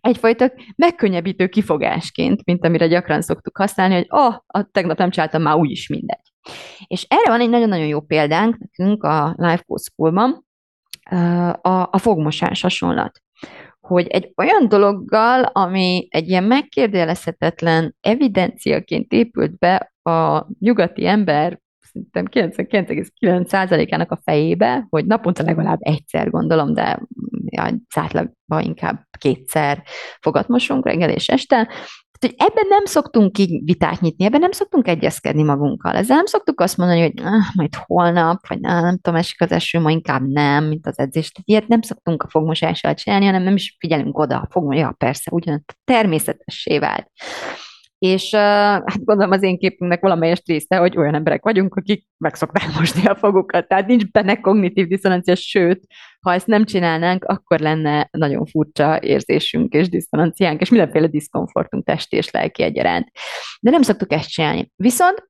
egyfajta 0.00 0.52
megkönnyebbítő 0.76 1.48
kifogásként, 1.48 2.44
mint 2.44 2.64
amire 2.64 2.86
gyakran 2.86 3.22
szoktuk 3.22 3.56
használni, 3.56 3.94
hogy 3.94 4.06
oh, 4.08 4.34
a 4.46 4.62
tegnap 4.70 4.98
nem 4.98 5.10
csináltam, 5.10 5.42
már 5.42 5.56
úgyis 5.56 5.88
mindegy. 5.88 6.32
És 6.86 7.06
erre 7.08 7.30
van 7.30 7.40
egy 7.40 7.48
nagyon-nagyon 7.48 7.86
jó 7.86 8.00
példánk 8.00 8.56
nekünk 8.58 9.02
a 9.02 9.34
Life 9.36 9.62
Coach 9.66 9.82
School-ban, 9.82 10.44
a, 11.62 11.88
a 11.90 11.98
fogmosás 11.98 12.60
hasonlat 12.60 13.22
hogy 13.90 14.06
egy 14.06 14.32
olyan 14.36 14.68
dologgal, 14.68 15.42
ami 15.42 16.08
egy 16.10 16.28
ilyen 16.28 16.44
megkérdőjelezhetetlen 16.44 17.96
evidenciaként 18.00 19.12
épült 19.12 19.58
be 19.58 19.92
a 20.02 20.46
nyugati 20.58 21.06
ember 21.06 21.60
szerintem 21.80 22.50
99,9%-ának 22.50 24.10
a 24.10 24.20
fejébe, 24.24 24.86
hogy 24.88 25.06
naponta 25.06 25.42
legalább 25.42 25.78
egyszer 25.80 26.30
gondolom, 26.30 26.74
de 26.74 27.00
ja, 27.44 27.68
átlagban 27.94 28.62
inkább 28.62 29.06
kétszer 29.18 29.82
fogatmosunk 30.20 30.86
reggel 30.86 31.10
és 31.10 31.28
este, 31.28 31.68
hogy 32.20 32.34
ebben 32.36 32.66
nem 32.68 32.84
szoktunk 32.84 33.38
így 33.38 33.64
vitát 33.64 34.00
nyitni, 34.00 34.24
ebben 34.24 34.40
nem 34.40 34.52
szoktunk 34.52 34.88
egyezkedni 34.88 35.42
magunkkal. 35.42 35.96
Ezzel 35.96 36.16
nem 36.16 36.26
szoktuk 36.26 36.60
azt 36.60 36.76
mondani, 36.76 37.00
hogy 37.00 37.12
ah, 37.16 37.54
majd 37.54 37.74
holnap, 37.74 38.46
vagy 38.48 38.58
ah, 38.62 38.82
nem 38.82 38.98
tudom, 38.98 39.18
esik 39.18 39.40
az 39.40 39.52
eső, 39.52 39.80
ma 39.80 39.90
inkább 39.90 40.28
nem, 40.28 40.64
mint 40.64 40.86
az 40.86 40.98
edzés. 40.98 41.30
Tehát 41.30 41.48
ilyet 41.48 41.68
nem 41.68 41.82
szoktunk 41.82 42.22
a 42.22 42.28
fogmosással 42.28 42.94
csinálni, 42.94 43.24
hanem 43.24 43.42
nem 43.42 43.54
is 43.54 43.76
figyelünk 43.78 44.18
oda. 44.18 44.36
A 44.36 44.48
fogmos, 44.50 44.76
ja, 44.76 44.94
persze, 44.98 45.30
ugyan 45.34 45.64
természetessé 45.84 46.78
vált. 46.78 47.10
És 47.98 48.34
hát 48.34 49.04
gondolom 49.04 49.32
az 49.32 49.42
én 49.42 49.58
képünknek 49.58 50.00
valamelyest 50.00 50.46
része, 50.46 50.76
hogy 50.76 50.96
olyan 50.96 51.14
emberek 51.14 51.42
vagyunk, 51.42 51.74
akik 51.74 52.06
meg 52.18 52.34
szokták 52.34 52.74
mosni 52.78 53.06
a 53.06 53.14
fogukat, 53.14 53.68
tehát 53.68 53.86
nincs 53.86 54.10
benne 54.10 54.40
kognitív 54.40 54.86
diszonancia, 54.86 55.34
sőt, 55.34 55.86
ha 56.20 56.32
ezt 56.32 56.46
nem 56.46 56.64
csinálnánk, 56.64 57.24
akkor 57.24 57.58
lenne 57.58 58.08
nagyon 58.10 58.46
furcsa 58.46 59.00
érzésünk 59.02 59.72
és 59.72 59.88
diszonanciánk, 59.88 60.60
és 60.60 60.68
mindenféle 60.68 61.06
diszkomfortunk 61.06 61.84
testi 61.84 62.16
és 62.16 62.30
lelki 62.30 62.62
egyaránt. 62.62 63.10
De 63.60 63.70
nem 63.70 63.82
szoktuk 63.82 64.12
ezt 64.12 64.30
csinálni. 64.30 64.72
Viszont 64.76 65.28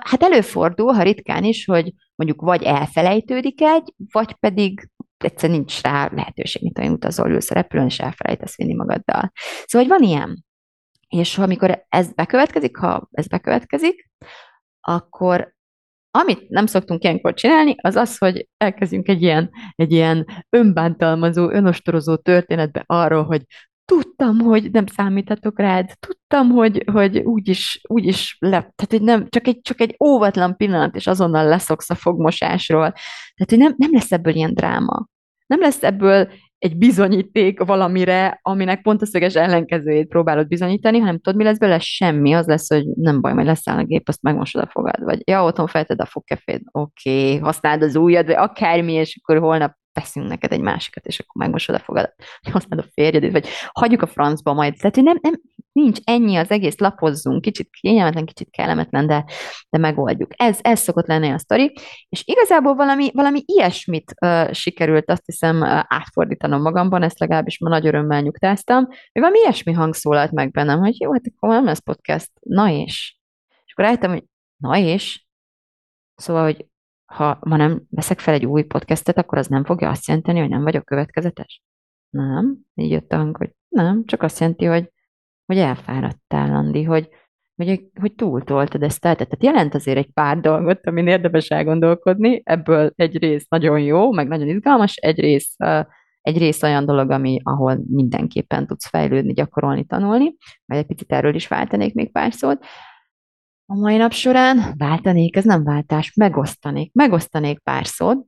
hát 0.00 0.22
előfordul, 0.22 0.92
ha 0.92 1.02
ritkán 1.02 1.44
is, 1.44 1.64
hogy 1.64 1.92
mondjuk 2.14 2.40
vagy 2.40 2.62
elfelejtődik 2.62 3.62
egy, 3.62 3.94
vagy 4.12 4.34
pedig 4.34 4.90
egyszer 5.16 5.50
nincs 5.50 5.82
rá 5.82 6.10
lehetőség, 6.12 6.62
mint 6.62 6.78
olyan 6.78 6.92
utazol, 6.92 7.30
ülsz 7.30 7.50
a 7.50 7.54
repülőn, 7.54 7.86
és 7.86 7.98
elfelejtesz 8.00 8.56
vinni 8.56 8.74
magaddal. 8.74 9.32
Szóval, 9.64 9.88
hogy 9.88 9.98
van 9.98 10.08
ilyen. 10.08 10.44
És 11.08 11.38
amikor 11.38 11.84
ez 11.88 12.12
bekövetkezik, 12.12 12.76
ha 12.76 13.08
ez 13.10 13.26
bekövetkezik, 13.26 14.10
akkor 14.80 15.54
amit 16.16 16.48
nem 16.48 16.66
szoktunk 16.66 17.04
ilyenkor 17.04 17.34
csinálni, 17.34 17.74
az 17.80 17.96
az, 17.96 18.18
hogy 18.18 18.48
elkezdünk 18.56 19.08
egy 19.08 19.22
ilyen, 19.22 19.50
egy 19.74 19.92
ilyen 19.92 20.26
önbántalmazó, 20.50 21.50
önostorozó 21.50 22.16
történetbe 22.16 22.82
arról, 22.86 23.24
hogy 23.24 23.42
tudtam, 23.84 24.38
hogy 24.38 24.70
nem 24.70 24.86
számíthatok 24.86 25.58
rád, 25.58 25.90
tudtam, 26.00 26.50
hogy, 26.50 26.82
hogy 26.92 27.18
úgyis, 27.18 27.80
úgyis 27.88 28.36
le, 28.40 28.48
tehát 28.50 28.86
hogy 28.88 29.02
nem, 29.02 29.28
csak 29.28 29.46
egy, 29.46 29.60
csak 29.60 29.80
egy 29.80 29.96
óvatlan 30.04 30.56
pillanat, 30.56 30.94
és 30.94 31.06
azonnal 31.06 31.44
leszoksz 31.44 31.90
a 31.90 31.94
fogmosásról. 31.94 32.92
Tehát, 33.34 33.50
hogy 33.50 33.58
nem, 33.58 33.74
nem 33.76 33.90
lesz 33.92 34.12
ebből 34.12 34.34
ilyen 34.34 34.54
dráma. 34.54 35.06
Nem 35.46 35.60
lesz 35.60 35.82
ebből 35.82 36.32
egy 36.58 36.76
bizonyíték 36.76 37.60
valamire, 37.60 38.38
aminek 38.42 38.82
pont 38.82 39.02
a 39.02 39.06
szöges 39.06 39.34
ellenkezőjét 39.34 40.08
próbálod 40.08 40.46
bizonyítani, 40.46 40.98
hanem 40.98 41.18
tudod, 41.18 41.38
mi 41.38 41.44
lesz 41.44 41.58
belőle? 41.58 41.78
Semmi. 41.78 42.32
Az 42.32 42.46
lesz, 42.46 42.68
hogy 42.68 42.86
nem 42.94 43.20
baj, 43.20 43.32
majd 43.32 43.46
leszáll 43.46 43.78
a 43.78 43.84
gép, 43.84 44.08
azt 44.08 44.22
megmosod 44.22 44.62
a 44.62 44.70
fogad. 44.70 45.04
Vagy 45.04 45.22
ja, 45.24 45.44
otthon 45.44 45.66
fejted 45.66 46.00
a 46.00 46.06
fogkefét, 46.06 46.62
oké, 46.72 47.26
okay, 47.26 47.38
használd 47.38 47.82
az 47.82 47.96
ujjad, 47.96 48.26
vagy 48.26 48.34
akármi, 48.34 48.92
és 48.92 49.20
akkor 49.22 49.40
holnap 49.42 49.72
veszünk 49.92 50.28
neked 50.28 50.52
egy 50.52 50.60
másikat, 50.60 51.06
és 51.06 51.18
akkor 51.18 51.42
megmosod 51.42 51.74
a 51.74 51.78
fogad, 51.78 52.14
használd 52.52 52.84
a 52.86 52.90
férjedét, 52.92 53.32
vagy 53.32 53.48
hagyjuk 53.72 54.02
a 54.02 54.06
francba 54.06 54.52
majd. 54.52 54.74
Tehát, 54.76 54.94
hogy 54.94 55.04
nem, 55.04 55.18
nem, 55.20 55.34
nincs 55.76 55.98
ennyi 56.04 56.36
az 56.36 56.50
egész, 56.50 56.78
lapozzunk, 56.78 57.40
kicsit 57.40 57.68
kényelmetlen, 57.80 58.24
kicsit 58.24 58.50
kellemetlen, 58.50 59.06
de, 59.06 59.24
de 59.70 59.78
megoldjuk. 59.78 60.30
Ez, 60.36 60.58
ez 60.62 60.80
szokott 60.80 61.06
lenni 61.06 61.30
a 61.30 61.38
sztori, 61.38 61.72
és 62.08 62.22
igazából 62.26 62.74
valami, 62.74 63.10
valami 63.12 63.42
ilyesmit 63.44 64.14
uh, 64.20 64.52
sikerült 64.52 65.10
azt 65.10 65.26
hiszem 65.26 65.60
uh, 65.60 65.68
átfordítanom 65.86 66.62
magamban, 66.62 67.02
ezt 67.02 67.18
legalábbis 67.18 67.58
ma 67.58 67.68
nagy 67.68 67.86
örömmel 67.86 68.20
nyugtáztam, 68.20 68.84
hogy 68.86 69.22
valami 69.22 69.38
ilyesmi 69.38 69.72
hang 69.72 69.94
szólalt 69.94 70.32
meg 70.32 70.50
bennem, 70.50 70.78
hogy 70.78 71.00
jó, 71.00 71.12
hát 71.12 71.22
akkor 71.36 71.48
nem 71.48 71.64
lesz 71.64 71.78
podcast, 71.78 72.30
na 72.40 72.70
és. 72.70 73.16
És 73.64 73.72
akkor 73.72 73.84
rájöttem, 73.84 74.10
hogy 74.10 74.24
na 74.56 74.76
és, 74.78 75.26
Szóval, 76.16 76.42
hogy 76.42 76.66
ha 77.04 77.38
ma 77.40 77.56
nem 77.56 77.82
veszek 77.90 78.20
fel 78.20 78.34
egy 78.34 78.46
új 78.46 78.62
podcastet, 78.62 79.18
akkor 79.18 79.38
az 79.38 79.46
nem 79.46 79.64
fogja 79.64 79.90
azt 79.90 80.06
jelenteni, 80.06 80.40
hogy 80.40 80.48
nem 80.48 80.62
vagyok 80.62 80.84
következetes? 80.84 81.62
Nem. 82.10 82.58
Így 82.74 82.90
jött 82.90 83.12
a 83.12 83.16
hang, 83.16 83.36
hogy 83.36 83.54
nem, 83.68 84.04
csak 84.04 84.22
azt 84.22 84.40
jelenti, 84.40 84.64
hogy, 84.64 84.92
hogy 85.46 85.58
elfáradtál, 85.58 86.54
Andi, 86.54 86.82
hogy 86.82 87.08
hogy, 87.56 87.90
hogy 88.00 88.14
túltoltad 88.14 88.82
ezt 88.82 89.04
el. 89.04 89.14
Tehát 89.14 89.42
jelent 89.42 89.74
azért 89.74 89.96
egy 89.96 90.10
pár 90.12 90.40
dolgot, 90.40 90.86
amin 90.86 91.06
érdemes 91.06 91.48
elgondolkodni. 91.48 92.40
Ebből 92.44 92.92
egy 92.96 93.18
rész 93.18 93.46
nagyon 93.48 93.80
jó, 93.80 94.12
meg 94.12 94.28
nagyon 94.28 94.48
izgalmas, 94.48 94.96
egy 94.96 95.20
rész, 95.20 95.56
egy 96.20 96.38
rész 96.38 96.62
olyan 96.62 96.84
dolog, 96.84 97.10
ami, 97.10 97.40
ahol 97.42 97.84
mindenképpen 97.88 98.66
tudsz 98.66 98.88
fejlődni, 98.88 99.32
gyakorolni, 99.32 99.84
tanulni. 99.84 100.36
Majd 100.64 100.80
egy 100.80 100.86
picit 100.86 101.12
erről 101.12 101.34
is 101.34 101.48
váltanék 101.48 101.94
még 101.94 102.12
pár 102.12 102.32
szót. 102.32 102.64
A 103.66 103.74
mai 103.74 103.96
nap 103.96 104.12
során 104.12 104.74
váltanék, 104.76 105.36
ez 105.36 105.44
nem 105.44 105.64
váltás, 105.64 106.14
megosztanék, 106.14 106.92
megosztanék 106.92 107.58
pár 107.58 107.86
szót, 107.86 108.26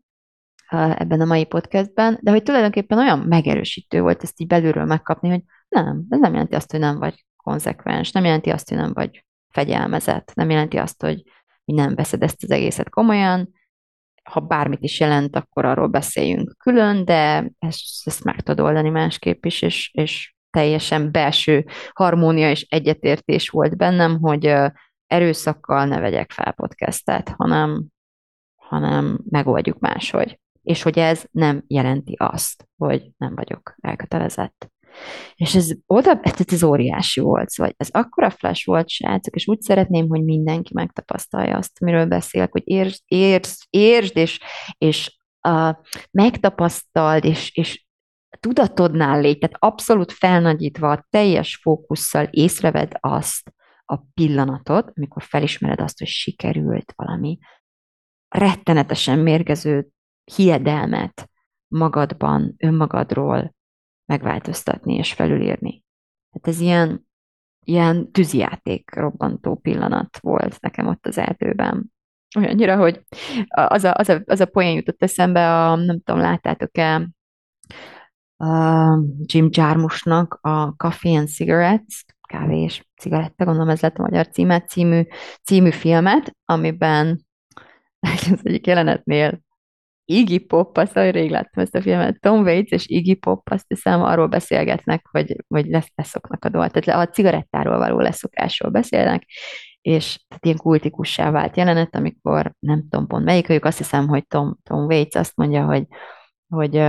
ebben 0.71 1.21
a 1.21 1.25
mai 1.25 1.45
podcastben, 1.45 2.19
de 2.23 2.31
hogy 2.31 2.43
tulajdonképpen 2.43 2.99
olyan 2.99 3.19
megerősítő 3.19 4.01
volt 4.01 4.23
ezt 4.23 4.41
így 4.41 4.47
belülről 4.47 4.85
megkapni, 4.85 5.29
hogy 5.29 5.43
nem, 5.69 6.07
ez 6.09 6.19
nem 6.19 6.33
jelenti 6.33 6.55
azt, 6.55 6.71
hogy 6.71 6.81
nem 6.81 6.99
vagy 6.99 7.25
konzekvens, 7.37 8.13
nem 8.13 8.25
jelenti 8.25 8.51
azt, 8.51 8.69
hogy 8.69 8.79
nem 8.79 8.93
vagy 8.93 9.25
fegyelmezett, 9.49 10.35
nem 10.35 10.51
jelenti 10.51 10.77
azt, 10.77 11.03
hogy 11.03 11.23
nem 11.65 11.95
veszed 11.95 12.23
ezt 12.23 12.43
az 12.43 12.51
egészet 12.51 12.91
komolyan, 12.91 13.57
ha 14.23 14.41
bármit 14.41 14.83
is 14.83 15.01
jelent, 15.01 15.37
akkor 15.37 15.65
arról 15.65 15.87
beszéljünk 15.87 16.55
külön, 16.59 17.05
de 17.05 17.51
ezt, 17.59 18.07
ezt 18.07 18.25
meg 18.25 18.41
tudod 18.41 18.67
oldani 18.67 18.89
másképp 18.89 19.45
is, 19.45 19.63
és, 19.63 19.91
és 19.93 20.35
teljesen 20.51 21.13
belső 21.13 21.67
harmónia 21.93 22.51
és 22.51 22.67
egyetértés 22.69 23.49
volt 23.49 23.77
bennem, 23.77 24.21
hogy 24.21 24.55
erőszakkal 25.07 25.85
ne 25.85 26.01
vegyek 26.01 26.31
fel 26.31 26.53
podcastet, 26.53 27.29
hanem, 27.29 27.87
hanem 28.57 29.19
megoldjuk 29.29 29.79
máshogy 29.79 30.39
és 30.69 30.83
hogy 30.83 30.99
ez 30.99 31.25
nem 31.31 31.65
jelenti 31.67 32.15
azt, 32.19 32.69
hogy 32.77 33.11
nem 33.17 33.35
vagyok 33.35 33.75
elkötelezett. 33.81 34.71
És 35.35 35.55
ez 35.55 35.71
oda, 35.87 36.21
ez 36.47 36.63
óriási 36.63 37.21
volt, 37.21 37.49
szóval 37.49 37.75
ez 37.77 37.89
akkora 37.91 38.31
flash 38.31 38.67
volt, 38.67 38.89
srácok, 38.89 39.35
és 39.35 39.49
úgy 39.49 39.61
szeretném, 39.61 40.09
hogy 40.09 40.25
mindenki 40.25 40.71
megtapasztalja 40.75 41.57
azt, 41.57 41.83
amiről 41.83 42.07
beszélek, 42.07 42.53
hogy 42.53 42.63
értsd, 42.65 43.03
értsd, 43.07 43.57
értsd 43.71 44.17
és, 44.17 44.41
és 44.79 45.19
uh, 45.49 45.77
megtapasztald, 46.11 47.25
és, 47.25 47.57
és 47.57 47.87
tudatodnál 48.41 49.21
légy, 49.21 49.39
tehát 49.39 49.57
abszolút 49.59 50.13
felnagyítva, 50.13 50.91
a 50.91 51.07
teljes 51.11 51.59
fókusszal 51.63 52.25
észreved 52.31 52.93
azt 53.01 53.53
a 53.85 53.97
pillanatot, 54.15 54.93
amikor 54.95 55.23
felismered 55.23 55.81
azt, 55.81 55.99
hogy 55.99 56.09
sikerült 56.09 56.93
valami 56.97 57.39
rettenetesen 58.29 59.19
mérgező 59.19 59.89
hiedelmet 60.35 61.31
magadban, 61.69 62.55
önmagadról 62.59 63.55
megváltoztatni 64.09 64.95
és 64.95 65.13
felülírni. 65.13 65.85
Hát 66.33 66.49
ez 66.49 66.61
ilyen, 66.61 67.09
ilyen 67.65 68.13
tűzijáték 68.13 68.95
robbantó 68.95 69.55
pillanat 69.55 70.19
volt 70.19 70.61
nekem 70.61 70.87
ott 70.87 71.07
az 71.07 71.19
erdőben. 71.19 71.93
Olyannyira, 72.39 72.77
hogy 72.77 73.03
az 73.49 73.85
a, 73.85 73.95
az 73.95 74.09
a, 74.09 74.23
az 74.27 74.41
a 74.41 74.47
poén 74.47 74.75
jutott 74.75 75.03
eszembe, 75.03 75.65
a, 75.65 75.77
nem 75.77 76.01
tudom, 76.01 76.21
láttátok-e 76.21 77.09
a 78.37 78.99
Jim 79.21 79.49
Jarmusnak 79.51 80.39
a 80.41 80.77
Coffee 80.77 81.19
and 81.19 81.29
Cigarettes, 81.29 82.05
kávé 82.29 82.63
és 82.63 82.85
cigaretta, 82.97 83.45
gondolom 83.45 83.69
ez 83.69 83.81
lett 83.81 83.97
a 83.97 84.03
magyar 84.03 84.29
címet, 84.29 84.69
című, 84.69 85.03
című 85.43 85.71
filmet, 85.71 86.37
amiben 86.45 87.27
az 88.31 88.41
egyik 88.43 88.67
jelenetnél 88.67 89.41
Iggy 90.11 90.47
Pop, 90.47 90.77
azt 90.77 90.93
hogy 90.93 91.11
rég 91.11 91.31
láttam 91.31 91.63
ezt 91.63 91.75
a 91.75 91.81
filmet, 91.81 92.21
Tom 92.21 92.41
Waits 92.43 92.71
és 92.71 92.87
Iggy 92.87 93.19
Pop, 93.19 93.51
azt 93.51 93.65
hiszem, 93.69 94.03
arról 94.03 94.27
beszélgetnek, 94.27 95.07
hogy, 95.11 95.37
hogy 95.49 95.67
lesz, 95.67 95.93
leszoknak 95.95 96.45
a 96.45 96.49
dolgot. 96.49 96.73
Tehát 96.73 97.09
a 97.09 97.13
cigarettáról 97.13 97.79
való 97.79 97.99
leszokásról 98.01 98.71
beszélnek, 98.71 99.25
és 99.81 100.19
tehát 100.29 100.45
ilyen 100.45 100.57
kultikussá 100.57 101.31
vált 101.31 101.57
jelenet, 101.57 101.95
amikor 101.95 102.53
nem 102.59 102.87
tudom 102.89 103.07
pont 103.07 103.25
melyik 103.25 103.49
ők, 103.49 103.65
azt 103.65 103.79
hiszem, 103.79 104.09
hogy 104.09 104.27
Tom, 104.27 104.57
Tom 104.63 104.85
Waits 104.85 105.15
azt 105.15 105.37
mondja, 105.37 105.65
hogy 105.65 105.87
hogy, 106.49 106.83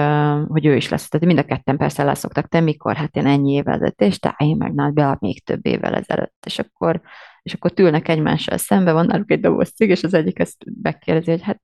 hogy 0.47 0.65
ő 0.65 0.75
is 0.75 0.89
lesz. 0.89 1.09
Tehát 1.09 1.25
mind 1.25 1.39
a 1.39 1.43
ketten 1.43 1.77
persze 1.77 2.03
leszoktak. 2.03 2.47
Te 2.47 2.59
mikor? 2.59 2.95
Hát 2.95 3.15
én 3.15 3.25
ennyi 3.25 3.51
évvel 3.51 3.73
ezelőtt, 3.73 4.01
és 4.01 4.19
te 4.19 4.35
én 4.37 4.55
meg 4.57 4.73
nálad 4.73 5.17
még 5.19 5.43
több 5.43 5.65
évvel 5.65 5.95
ezelőtt. 5.95 6.43
És 6.45 6.59
akkor, 6.59 7.01
és 7.41 7.53
akkor 7.53 7.71
tűlnek 7.71 8.07
egymással 8.07 8.57
szembe, 8.57 8.91
van 8.91 9.05
náluk 9.05 9.31
egy 9.31 9.39
doboz 9.39 9.69
cég, 9.69 9.89
és 9.89 10.03
az 10.03 10.13
egyik 10.13 10.39
ezt 10.39 10.65
megkérdezi, 10.81 11.31
hogy 11.31 11.41
hát 11.41 11.61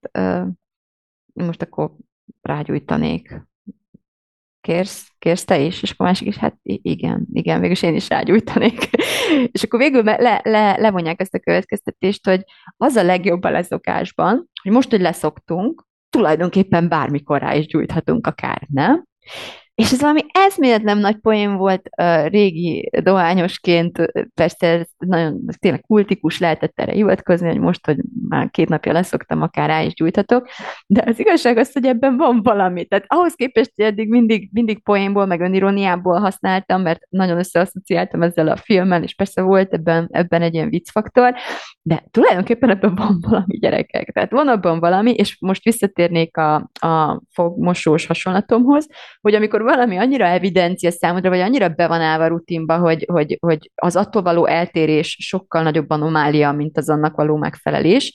most 1.44 1.62
akkor 1.62 1.92
rágyújtanék. 2.42 3.42
Kérsz, 4.62 5.08
kérsz 5.20 5.44
te 5.44 5.60
is? 5.60 5.82
És 5.82 5.92
akkor 5.92 6.06
a 6.06 6.10
másik 6.10 6.28
is, 6.28 6.38
hát 6.38 6.58
igen, 6.62 7.28
igen, 7.34 7.60
végülis 7.60 7.82
én 7.82 7.96
is 7.96 8.10
rágyújtanék. 8.10 8.90
és 9.52 9.64
akkor 9.64 9.80
végül 9.80 10.04
le, 10.04 10.42
le, 10.44 10.78
levonják 10.78 11.22
ezt 11.22 11.34
a 11.34 11.40
következtetést, 11.40 12.26
hogy 12.26 12.44
az 12.78 12.96
a 12.96 13.04
legjobb 13.04 13.44
a 13.44 13.50
leszokásban, 13.50 14.50
hogy 14.62 14.72
most, 14.72 14.90
hogy 14.90 15.02
leszoktunk, 15.02 15.88
tulajdonképpen 16.10 16.88
bármikor 16.88 17.40
rá 17.40 17.56
is 17.56 17.66
gyújthatunk 17.66 18.28
akár, 18.28 18.68
nem? 18.70 19.06
És 19.76 19.92
ez 19.92 20.02
valami 20.02 20.22
eszméletlen 20.32 20.98
nagy 20.98 21.16
poén 21.16 21.56
volt 21.56 21.90
uh, 22.02 22.28
régi 22.28 22.90
dohányosként, 23.04 24.12
persze 24.34 24.68
ez 24.68 24.88
nagyon 24.98 25.42
tényleg 25.60 25.82
kultikus 25.82 26.40
lehetett 26.40 26.80
erre 26.80 26.92
hivatkozni, 26.92 27.48
hogy 27.48 27.60
most, 27.60 27.86
hogy 27.86 27.98
már 28.30 28.50
két 28.52 28.70
napja 28.70 28.92
leszoktam, 28.92 29.42
akár 29.42 29.70
rá 29.70 29.82
is 29.82 29.94
gyújthatok, 29.94 30.48
de 30.88 31.04
az 31.06 31.20
igazság 31.20 31.58
az, 31.58 31.74
hogy 31.74 31.86
ebben 31.86 32.18
van 32.18 32.42
valami. 32.44 32.86
Tehát 32.86 33.06
ahhoz 33.08 33.34
képest, 33.34 33.72
hogy 33.76 33.86
eddig 33.86 34.10
mindig, 34.10 34.50
mindig 34.52 34.84
poénból, 34.84 35.26
meg 35.26 35.42
önironiából 35.42 36.20
használtam, 36.20 36.82
mert 36.82 37.02
nagyon 37.10 37.38
összeasszociáltam 37.38 38.22
ezzel 38.22 38.48
a 38.48 38.56
filmmel, 38.56 39.04
és 39.04 39.16
persze 39.16 39.42
volt 39.42 39.74
ebben, 39.74 40.08
ebben 40.12 40.42
egy 40.42 40.54
ilyen 40.54 40.70
viccfaktor, 40.70 41.34
de 41.82 42.06
tulajdonképpen 42.12 42.70
ebben 42.70 42.96
van 42.96 43.18
valami 43.22 43.58
gyerekek. 43.58 44.12
Tehát 44.12 44.32
van 44.32 44.48
abban 44.48 44.80
valami, 44.80 45.12
és 45.12 45.38
most 45.40 45.64
visszatérnék 45.64 46.38
a, 46.38 46.56
a 46.80 47.22
fogmosós 47.32 48.06
hasonlatomhoz, 48.06 48.88
hogy 49.22 49.36
amikor 49.36 49.64
valami 49.66 49.98
annyira 49.98 50.26
evidencia 50.26 50.92
számodra, 50.92 51.30
vagy 51.30 51.40
annyira 51.40 51.70
be 51.70 51.88
van 51.88 52.02
állva 52.02 52.28
rutinba, 52.28 52.78
hogy, 52.78 53.06
hogy, 53.12 53.38
hogy 53.40 53.72
az 53.76 53.96
attól 53.96 54.22
való 54.22 54.46
eltérés 54.46 55.18
sokkal 55.20 55.64
nagyobb 55.64 55.90
anomália, 55.90 56.52
mint 56.52 56.78
az 56.78 56.90
annak 56.90 57.16
való 57.16 57.36
megfelelés, 57.36 58.14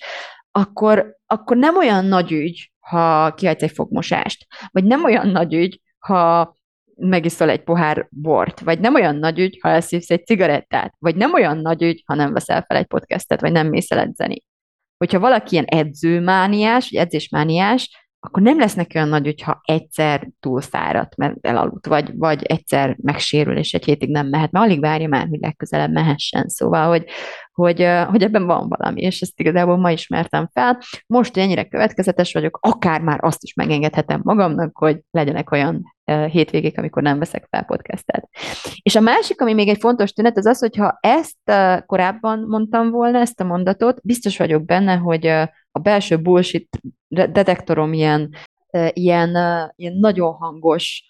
akkor, 0.50 1.16
akkor 1.26 1.56
nem 1.56 1.76
olyan 1.76 2.04
nagy 2.04 2.32
ügy, 2.32 2.72
ha 2.80 3.34
kihagysz 3.34 3.62
egy 3.62 3.70
fogmosást, 3.70 4.46
vagy 4.70 4.84
nem 4.84 5.04
olyan 5.04 5.28
nagy 5.28 5.54
ügy, 5.54 5.80
ha 5.98 6.54
megiszol 6.96 7.50
egy 7.50 7.62
pohár 7.62 8.06
bort, 8.10 8.60
vagy 8.60 8.80
nem 8.80 8.94
olyan 8.94 9.16
nagy 9.16 9.38
ügy, 9.38 9.58
ha 9.60 9.68
elszívsz 9.68 10.10
egy 10.10 10.26
cigarettát, 10.26 10.94
vagy 10.98 11.16
nem 11.16 11.32
olyan 11.32 11.58
nagy 11.58 11.82
ügy, 11.82 12.02
ha 12.06 12.14
nem 12.14 12.32
veszel 12.32 12.62
fel 12.62 12.76
egy 12.76 12.86
podcastet, 12.86 13.40
vagy 13.40 13.52
nem 13.52 13.68
mész 13.68 13.90
el 13.90 13.98
edzeni. 13.98 14.42
Hogyha 14.96 15.18
valaki 15.18 15.52
ilyen 15.52 15.64
edzőmániás, 15.64 16.90
vagy 16.90 17.00
edzésmániás, 17.00 18.09
akkor 18.20 18.42
nem 18.42 18.59
lesz 18.59 18.74
neki 18.74 18.96
olyan 18.96 19.09
nagy, 19.09 19.24
hogyha 19.24 19.61
egyszer 19.64 20.28
túlfáradt, 20.40 21.16
mert 21.16 21.37
elaludt, 21.40 21.87
vagy, 21.87 22.16
vagy 22.16 22.42
egyszer 22.42 22.96
megsérül, 23.02 23.56
és 23.56 23.74
egy 23.74 23.85
hétig 23.85 24.11
nem 24.11 24.26
mehet, 24.26 24.50
mert 24.50 24.64
alig 24.64 24.80
várja 24.80 25.09
már, 25.09 25.26
hogy 25.28 25.38
legközelebb 25.40 25.92
mehessen. 25.92 26.48
Szóval, 26.48 26.88
hogy, 26.88 27.04
hogy, 27.52 27.87
hogy 28.09 28.22
ebben 28.22 28.46
van 28.46 28.68
valami, 28.68 29.00
és 29.00 29.20
ezt 29.20 29.40
igazából 29.40 29.76
ma 29.76 29.90
ismertem 29.90 30.48
fel. 30.52 30.78
Most, 31.06 31.35
hogy 31.35 31.42
ennyire 31.42 31.64
következetes 31.64 32.33
vagyok, 32.33 32.59
akár 32.62 33.00
már 33.00 33.18
azt 33.22 33.42
is 33.42 33.54
megengedhetem 33.54 34.20
magamnak, 34.24 34.76
hogy 34.76 35.00
legyenek 35.11 35.50
olyan 35.50 35.94
hétvégék, 36.30 36.78
amikor 36.78 37.02
nem 37.02 37.18
veszek 37.18 37.46
fel 37.50 37.64
podcastet. 37.64 38.28
És 38.83 38.96
a 38.96 39.00
másik, 39.00 39.40
ami 39.40 39.54
még 39.54 39.68
egy 39.68 39.80
fontos 39.80 40.12
tünet, 40.12 40.37
az 40.37 40.46
az, 40.46 40.59
hogyha 40.59 40.98
ezt 41.00 41.52
korábban 41.87 42.44
mondtam 42.48 42.90
volna, 42.90 43.18
ezt 43.18 43.40
a 43.40 43.44
mondatot, 43.44 44.00
biztos 44.02 44.38
vagyok 44.38 44.64
benne, 44.64 44.96
hogy 44.96 45.33
a 45.72 45.78
belső 45.78 46.20
bullshit 46.20 46.68
detektorom 47.09 47.92
ilyen, 47.92 48.35
ilyen, 48.92 49.30
ilyen 49.76 49.96
nagyon 49.96 50.33
hangos 50.33 51.04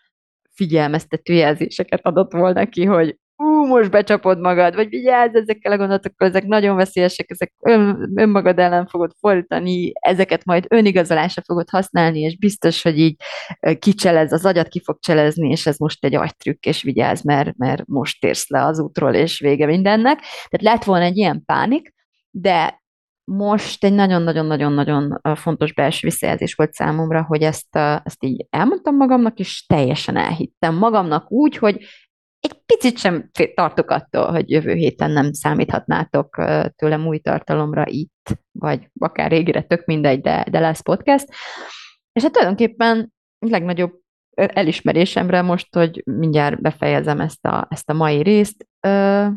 figyelmeztető 0.54 1.32
jelzéseket 1.32 2.00
adott 2.02 2.32
volna 2.32 2.68
ki, 2.68 2.84
hogy 2.84 3.18
ú, 3.36 3.66
most 3.66 3.90
becsapod 3.90 4.40
magad, 4.40 4.74
vagy 4.74 4.88
vigyázz 4.88 5.34
ezekkel 5.34 5.72
a 5.72 5.76
gondolatokkal, 5.76 6.28
ezek 6.28 6.44
nagyon 6.44 6.76
veszélyesek, 6.76 7.30
ezek 7.30 7.52
ön, 7.60 8.12
önmagad 8.14 8.58
ellen 8.58 8.86
fogod 8.86 9.10
fordítani, 9.20 9.92
ezeket 10.00 10.44
majd 10.44 10.66
önigazolásra 10.68 11.42
fogod 11.42 11.68
használni, 11.70 12.20
és 12.20 12.38
biztos, 12.38 12.82
hogy 12.82 12.98
így 12.98 13.16
kicselez, 13.78 14.32
az 14.32 14.44
agyat 14.44 14.68
ki 14.68 14.80
fog 14.84 14.98
cselezni, 14.98 15.50
és 15.50 15.66
ez 15.66 15.78
most 15.78 16.04
egy 16.04 16.14
agytrükk, 16.14 16.64
és 16.64 16.82
vigyázz, 16.82 17.24
mert, 17.24 17.56
mert 17.56 17.86
most 17.86 18.20
térsz 18.20 18.48
le 18.48 18.64
az 18.64 18.80
útról, 18.80 19.14
és 19.14 19.38
vége 19.38 19.66
mindennek. 19.66 20.18
Tehát 20.48 20.74
lett 20.76 20.84
volna 20.84 21.04
egy 21.04 21.16
ilyen 21.16 21.44
pánik, 21.44 21.94
de 22.30 22.79
most 23.24 23.84
egy 23.84 23.92
nagyon-nagyon-nagyon-nagyon 23.92 25.20
fontos 25.34 25.72
belső 25.72 26.08
visszajelzés 26.08 26.54
volt 26.54 26.72
számomra, 26.72 27.22
hogy 27.22 27.42
ezt, 27.42 27.76
ezt 27.76 28.24
így 28.24 28.46
elmondtam 28.50 28.96
magamnak, 28.96 29.38
és 29.38 29.66
teljesen 29.66 30.16
elhittem 30.16 30.74
magamnak 30.74 31.32
úgy, 31.32 31.56
hogy 31.56 31.84
egy 32.40 32.62
picit 32.66 32.98
sem 32.98 33.30
tartok 33.54 33.90
attól, 33.90 34.30
hogy 34.30 34.50
jövő 34.50 34.72
héten 34.72 35.10
nem 35.10 35.32
számíthatnátok 35.32 36.44
tőlem 36.76 37.06
új 37.06 37.18
tartalomra 37.18 37.84
itt, 37.86 38.38
vagy 38.52 38.88
akár 38.98 39.30
régire, 39.30 39.62
tök 39.62 39.84
mindegy, 39.84 40.20
de, 40.20 40.46
de 40.50 40.60
lesz 40.60 40.80
podcast. 40.80 41.28
És 42.12 42.22
hát 42.22 42.32
tulajdonképpen 42.32 43.12
legnagyobb 43.38 44.00
elismerésemre 44.34 45.42
most, 45.42 45.74
hogy 45.74 46.02
mindjárt 46.04 46.60
befejezem 46.60 47.20
ezt 47.20 47.46
a, 47.46 47.66
ezt 47.70 47.90
a 47.90 47.94
mai 47.94 48.22
részt, 48.22 48.66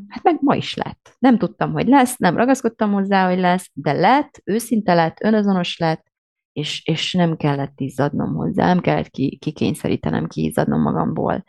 hát 0.08 0.24
meg 0.24 0.38
ma 0.40 0.56
is 0.56 0.76
lett. 0.76 1.16
Nem 1.20 1.38
tudtam, 1.38 1.72
hogy 1.72 1.88
lesz, 1.88 2.18
nem 2.18 2.38
ragaszkodtam 2.38 2.92
hozzá, 2.92 3.28
hogy 3.30 3.40
lesz, 3.40 3.70
de 3.74 3.92
lett, 3.92 4.42
őszinte 4.44 4.94
lett, 4.94 5.24
önazonos 5.24 5.78
lett, 5.78 6.12
és, 6.54 6.86
és 6.86 7.14
nem 7.14 7.36
kellett 7.36 7.80
izzadnom 7.80 8.34
hozzá, 8.36 8.66
nem 8.66 8.80
kellett 8.80 9.10
ki, 9.10 9.38
kikényszerítenem, 9.38 10.28
kiizzadnom 10.28 10.82
magamból. 10.82 11.44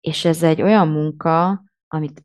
És 0.00 0.24
ez 0.24 0.42
egy 0.42 0.62
olyan 0.62 0.88
munka, 0.88 1.64
amit, 1.88 2.22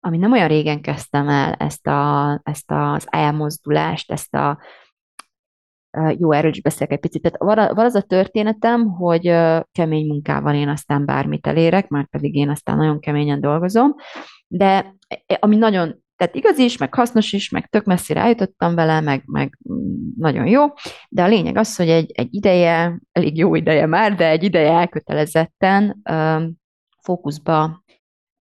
amit 0.00 0.20
nem 0.20 0.32
olyan 0.32 0.48
régen 0.48 0.80
kezdtem 0.80 1.28
el, 1.28 1.52
ezt, 1.52 1.86
a, 1.86 2.40
ezt 2.44 2.70
az 2.70 3.06
elmozdulást, 3.10 4.12
ezt 4.12 4.34
a, 4.34 4.58
jó, 6.16 6.32
erről 6.32 6.50
is 6.50 6.62
beszélek 6.62 6.92
egy 6.92 7.00
picit. 7.00 7.22
Tehát 7.22 7.72
van 7.74 7.84
az 7.84 7.94
a 7.94 8.02
történetem, 8.02 8.86
hogy 8.86 9.22
kemény 9.72 10.06
munkával 10.06 10.54
én 10.54 10.68
aztán 10.68 11.04
bármit 11.04 11.46
elérek, 11.46 11.88
már 11.88 12.08
pedig 12.08 12.34
én 12.34 12.48
aztán 12.48 12.76
nagyon 12.76 13.00
keményen 13.00 13.40
dolgozom, 13.40 13.94
de 14.46 14.94
e, 15.26 15.36
ami 15.40 15.56
nagyon, 15.56 16.02
tehát 16.16 16.34
igaz 16.34 16.58
is, 16.58 16.76
meg 16.76 16.94
hasznos 16.94 17.32
is, 17.32 17.50
meg 17.50 17.68
tök 17.68 17.84
messzire 17.84 18.20
eljutottam 18.20 18.74
vele, 18.74 19.00
meg, 19.00 19.22
meg 19.26 19.58
nagyon 20.16 20.46
jó, 20.46 20.64
de 21.08 21.22
a 21.22 21.28
lényeg 21.28 21.56
az, 21.56 21.76
hogy 21.76 21.88
egy, 21.88 22.10
egy 22.14 22.34
ideje, 22.34 23.00
elég 23.12 23.36
jó 23.36 23.54
ideje 23.54 23.86
már, 23.86 24.14
de 24.14 24.28
egy 24.28 24.42
ideje 24.42 24.70
elkötelezetten 24.70 26.02
fókuszba 27.02 27.84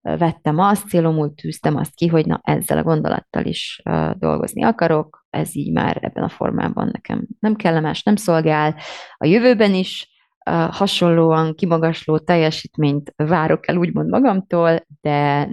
vettem 0.04 0.60
azt, 0.60 0.88
célomul 0.88 1.34
tűztem 1.34 1.76
azt 1.76 1.96
ki, 1.96 2.08
hogy 2.08 2.26
na 2.26 2.40
ezzel 2.44 2.78
a 2.78 2.84
gondolattal 2.84 3.46
is 3.46 3.82
uh, 3.86 4.12
dolgozni 4.12 4.64
akarok, 4.64 5.26
ez 5.30 5.56
így 5.56 5.72
már 5.72 5.98
ebben 6.02 6.24
a 6.24 6.30
formában 6.30 6.90
nekem 6.92 7.28
nem 7.40 7.56
kellemes, 7.56 8.04
nem 8.04 8.16
szolgál. 8.16 8.76
A 9.18 9.26
jövőben 9.26 9.74
is 9.74 10.10
uh, 10.50 10.74
hasonlóan 10.74 11.56
kimagasló 11.56 12.18
teljesítményt 12.18 13.14
várok 13.16 13.68
el 13.68 13.78
úgymond 13.78 14.10
magamtól, 14.10 14.86
de 15.02 15.50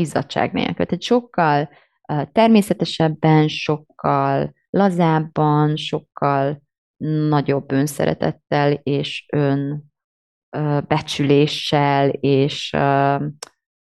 izzadság 0.00 0.52
nélkül. 0.52 0.86
Tehát 0.86 1.02
sokkal 1.02 1.68
természetesebben, 2.32 3.48
sokkal 3.48 4.54
lazábban, 4.70 5.76
sokkal 5.76 6.62
nagyobb 7.28 7.72
önszeretettel 7.72 8.72
és 8.72 9.26
ön 9.32 9.84
becsüléssel 10.86 12.08
és 12.08 12.76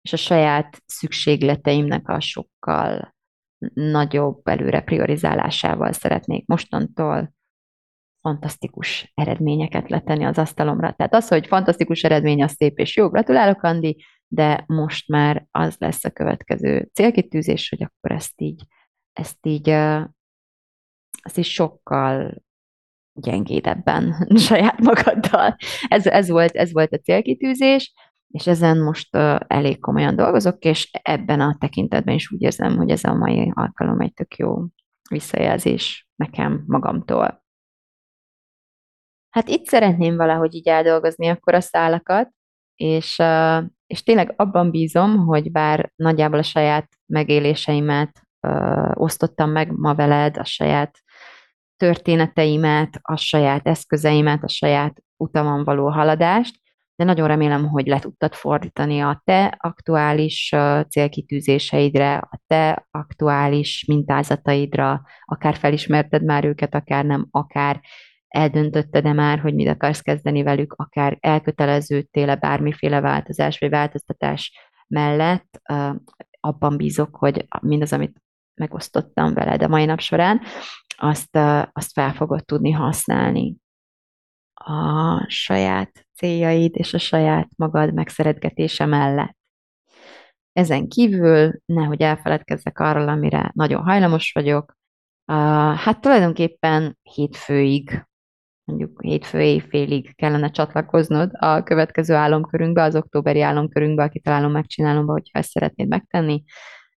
és 0.03 0.13
a 0.13 0.17
saját 0.17 0.83
szükségleteimnek 0.87 2.09
a 2.09 2.21
sokkal 2.21 3.15
nagyobb 3.75 4.47
előre 4.47 4.81
priorizálásával 4.81 5.93
szeretnék 5.93 6.47
mostantól 6.47 7.33
fantasztikus 8.21 9.13
eredményeket 9.15 9.91
letenni 9.91 10.25
az 10.25 10.39
asztalomra. 10.39 10.93
Tehát 10.93 11.15
az, 11.15 11.29
hogy 11.29 11.47
fantasztikus 11.47 12.03
eredmény, 12.03 12.43
az 12.43 12.53
szép 12.53 12.79
és 12.79 12.97
jó, 12.97 13.09
gratulálok, 13.09 13.63
Andi, 13.63 14.05
de 14.35 14.65
most 14.67 15.09
már 15.09 15.47
az 15.51 15.77
lesz 15.79 16.05
a 16.05 16.11
következő 16.11 16.91
célkitűzés, 16.93 17.69
hogy 17.69 17.83
akkor 17.83 18.17
ezt 18.17 18.41
így, 18.41 18.63
ezt 19.13 19.47
így, 19.47 19.69
ezt 21.23 21.39
így 21.39 21.45
sokkal 21.45 22.43
gyengédebben 23.13 24.27
saját 24.49 24.79
magaddal. 24.79 25.57
Ez, 25.89 26.07
ez, 26.07 26.29
volt, 26.29 26.55
ez 26.55 26.73
volt 26.73 26.93
a 26.93 26.99
célkitűzés, 26.99 27.95
és 28.29 28.47
ezen 28.47 28.79
most 28.79 29.17
elég 29.47 29.81
komolyan 29.81 30.17
dolgozok, 30.17 30.65
és 30.65 30.91
ebben 31.03 31.41
a 31.41 31.57
tekintetben 31.59 32.15
is 32.15 32.31
úgy 32.31 32.43
érzem, 32.43 32.77
hogy 32.77 32.91
ez 32.91 33.05
a 33.05 33.15
mai 33.15 33.53
alkalom 33.55 34.01
egy 34.01 34.15
tök 34.15 34.37
jó 34.37 34.67
visszajelzés 35.11 36.09
nekem 36.15 36.65
magamtól. 36.67 37.45
Hát 39.31 39.49
itt 39.49 39.67
szeretném 39.67 40.17
valahogy 40.17 40.55
így 40.55 40.69
eldolgozni 40.69 41.29
akkor 41.29 41.55
a 41.55 41.61
szálakat, 41.61 42.31
és, 42.75 43.19
és 43.93 44.03
tényleg 44.03 44.33
abban 44.37 44.71
bízom, 44.71 45.17
hogy 45.17 45.51
bár 45.51 45.93
nagyjából 45.97 46.39
a 46.39 46.43
saját 46.43 46.89
megéléseimet 47.07 48.23
uh, 48.47 48.91
osztottam 48.95 49.51
meg 49.51 49.73
ma 49.73 49.95
veled, 49.95 50.37
a 50.37 50.45
saját 50.45 50.99
történeteimet, 51.77 52.99
a 53.03 53.17
saját 53.17 53.67
eszközeimet, 53.67 54.43
a 54.43 54.49
saját 54.49 55.03
utamon 55.17 55.65
való 55.65 55.89
haladást, 55.89 56.61
de 56.97 57.05
nagyon 57.05 57.29
remélem, 57.29 57.69
hogy 57.69 57.87
le 57.87 57.99
tudtad 57.99 58.35
fordítani 58.35 59.01
a 59.01 59.23
te 59.25 59.57
aktuális 59.59 60.55
célkitűzéseidre, 60.89 62.15
a 62.17 62.41
te 62.47 62.87
aktuális 62.91 63.85
mintázataidra, 63.87 65.03
akár 65.25 65.57
felismerted 65.57 66.25
már 66.25 66.45
őket, 66.45 66.75
akár 66.75 67.05
nem, 67.05 67.27
akár 67.31 67.81
eldöntötted-e 68.33 69.13
már, 69.13 69.39
hogy 69.39 69.55
mit 69.55 69.69
akarsz 69.69 70.01
kezdeni 70.01 70.43
velük, 70.43 70.73
akár 70.73 71.17
elköteleződtél-e 71.21 72.37
bármiféle 72.37 73.01
változás 73.01 73.59
vagy 73.59 73.71
változtatás 73.71 74.53
mellett, 74.87 75.61
abban 76.41 76.77
bízok, 76.77 77.17
hogy 77.17 77.47
mindaz, 77.61 77.93
amit 77.93 78.23
megosztottam 78.55 79.35
veled 79.35 79.63
a 79.63 79.69
mai 79.69 79.85
nap 79.85 80.01
során, 80.01 80.41
azt, 80.97 81.37
azt 81.73 81.93
fel 81.93 82.13
fogod 82.13 82.45
tudni 82.45 82.71
használni 82.71 83.57
a 84.55 85.25
saját 85.29 86.07
céljaid 86.15 86.77
és 86.77 86.95
a 86.95 86.99
saját 86.99 87.49
magad 87.57 87.95
megszeretgetése 87.95 88.87
mellett. 88.87 89.37
Ezen 90.53 90.89
kívül 90.89 91.53
nehogy 91.65 92.01
elfeledkezzek 92.01 92.79
arról, 92.79 93.09
amire 93.09 93.51
nagyon 93.55 93.83
hajlamos 93.83 94.33
vagyok. 94.33 94.77
Hát 95.77 96.01
tulajdonképpen 96.01 96.99
hétfőig, 97.03 98.07
mondjuk 98.65 99.03
hétfő 99.03 99.41
éjfélig 99.41 100.15
kellene 100.15 100.51
csatlakoznod 100.51 101.31
a 101.33 101.63
következő 101.63 102.15
álomkörünkbe, 102.15 102.83
az 102.83 102.97
októberi 102.97 103.41
álomkörünkbe, 103.41 104.03
aki 104.03 104.21
találom 104.21 104.53
megcsinálom, 104.53 105.07
hogyha 105.07 105.39
ezt 105.39 105.51
szeretnéd 105.51 105.89
megtenni. 105.89 106.43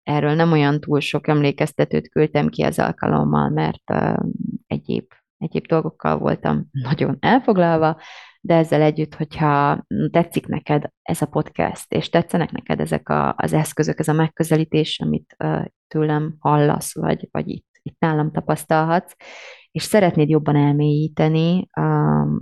Erről 0.03 0.35
nem 0.35 0.53
olyan 0.53 0.81
túl 0.81 1.01
sok 1.01 1.29
emlékeztetőt 1.29 2.09
küldtem 2.09 2.49
ki 2.49 2.63
ez 2.63 2.79
alkalommal, 2.79 3.49
mert 3.49 3.91
uh, 3.91 4.19
egyéb 4.67 5.05
egyéb 5.39 5.67
dolgokkal 5.67 6.19
voltam 6.19 6.67
nagyon 6.71 7.17
elfoglalva, 7.21 8.01
de 8.41 8.55
ezzel 8.55 8.83
együtt, 8.83 9.15
hogyha 9.15 9.85
tetszik 10.11 10.47
neked 10.47 10.85
ez 11.03 11.23
a 11.23 11.27
podcast, 11.27 11.93
és 11.93 12.09
tetszenek 12.09 12.51
neked 12.51 12.81
ezek 12.81 13.09
a, 13.09 13.35
az 13.37 13.53
eszközök, 13.53 13.99
ez 13.99 14.09
a 14.09 14.13
megközelítés, 14.13 15.01
amit 15.01 15.37
uh, 15.45 15.65
tőlem 15.89 16.37
hallasz, 16.39 16.95
vagy, 16.95 17.29
vagy 17.31 17.49
itt, 17.49 17.69
itt 17.83 17.97
nálam 17.99 18.33
tapasztalhatsz, 18.33 19.15
és 19.75 19.83
szeretnéd 19.83 20.29
jobban 20.29 20.57
elmélyíteni, 20.57 21.69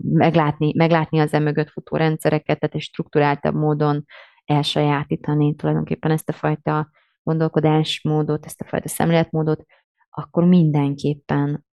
meglátni, 0.03 0.73
meglátni 0.77 1.19
az 1.19 1.33
emögött 1.33 1.71
futó 1.71 1.97
rendszereket, 1.97 2.59
tehát 2.59 2.75
egy 2.75 2.81
struktúráltabb 2.81 3.55
módon 3.55 4.05
elsajátítani 4.45 5.55
tulajdonképpen 5.55 6.11
ezt 6.11 6.29
a 6.29 6.33
fajta 6.33 6.91
gondolkodásmódot, 7.23 8.45
ezt 8.45 8.61
a 8.61 8.65
fajta 8.65 8.89
szemléletmódot, 8.89 9.65
akkor 10.11 10.45
mindenképpen 10.45 11.65